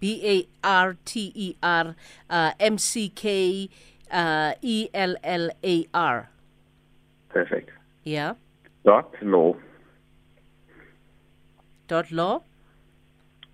B 0.00 0.20
A 0.24 0.66
R 0.66 0.96
T 1.04 1.32
E 1.34 1.56
R 1.62 1.96
uh, 2.30 2.52
M 2.60 2.78
C 2.78 3.08
K 3.08 3.68
E 4.62 4.88
L 4.94 5.16
L 5.24 5.50
A 5.64 5.86
R. 5.94 6.28
perfect 7.30 7.70
Yeah. 8.04 8.34
dot 8.84 9.12
law 9.22 9.54
Dot 11.88 12.12
law. 12.12 12.42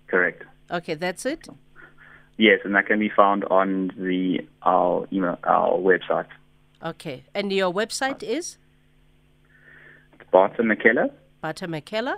correct. 0.07 0.43
Okay, 0.69 0.93
that's 0.95 1.25
it. 1.25 1.47
Yes, 2.37 2.59
and 2.65 2.75
that 2.75 2.85
can 2.85 2.99
be 2.99 3.07
found 3.09 3.45
on 3.45 3.91
the 3.97 4.41
our 4.61 5.07
email 5.13 5.39
our 5.45 5.77
website. 5.77 6.27
Okay, 6.83 7.23
and 7.33 7.51
your 7.53 7.71
website 7.73 8.21
is 8.21 8.57
It's 10.25 10.31
Barter 11.41 11.67
McKellar 11.67 12.17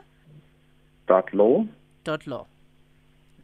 dot 1.08 1.34
law 1.34 1.66
dot 2.04 2.28
law. 2.28 2.48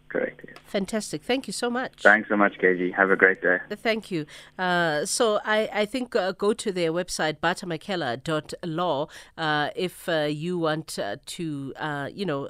correct. 0.09 0.41
Yes. 0.47 0.57
Fantastic. 0.65 1.23
Thank 1.23 1.47
you 1.47 1.53
so 1.53 1.69
much. 1.69 2.01
Thanks 2.01 2.29
so 2.29 2.37
much, 2.37 2.53
KG. 2.59 2.93
Have 2.93 3.09
a 3.09 3.15
great 3.15 3.41
day. 3.41 3.57
Thank 3.71 4.11
you. 4.11 4.25
Uh, 4.57 5.05
so 5.05 5.39
I, 5.43 5.69
I 5.73 5.85
think 5.85 6.15
uh, 6.15 6.31
go 6.31 6.53
to 6.53 6.71
their 6.71 6.91
website, 6.91 7.39
bartermckellar.law, 7.39 9.07
uh, 9.37 9.69
if 9.75 10.07
uh, 10.07 10.27
you 10.29 10.57
want 10.59 10.99
uh, 10.99 11.17
to, 11.25 11.73
uh, 11.77 12.09
you 12.13 12.25
know, 12.25 12.49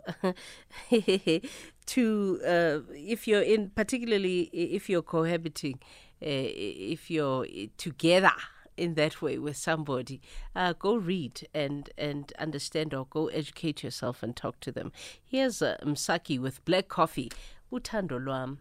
to, 1.86 2.40
uh, 2.46 2.80
if 2.92 3.28
you're 3.28 3.42
in, 3.42 3.70
particularly 3.70 4.50
if 4.54 4.90
you're 4.90 5.02
cohabiting, 5.02 5.80
uh, 6.22 6.26
if 6.26 7.10
you're 7.10 7.46
together 7.78 8.32
in 8.78 8.96
that 8.96 9.22
way 9.22 9.38
with 9.38 9.58
somebody, 9.58 10.22
uh, 10.56 10.74
go 10.74 10.96
read 10.96 11.48
and, 11.54 11.90
and 11.98 12.34
understand 12.40 12.94
or 12.94 13.06
go 13.10 13.28
educate 13.28 13.84
yourself 13.84 14.24
and 14.24 14.36
talk 14.36 14.60
to 14.62 14.72
them. 14.72 14.92
Here's 15.24 15.62
uh, 15.62 15.78
Msaki 15.84 16.40
with 16.40 16.64
black 16.66 16.88
coffee. 16.88 17.32
Uthando 17.72 18.20
lwam. 18.20 18.58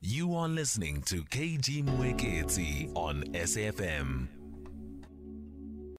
You 0.00 0.34
are 0.36 0.48
listening 0.48 1.02
to 1.02 1.22
KG 1.24 1.84
Mwekezi 1.84 2.92
on 2.94 3.24
SFM. 3.32 4.37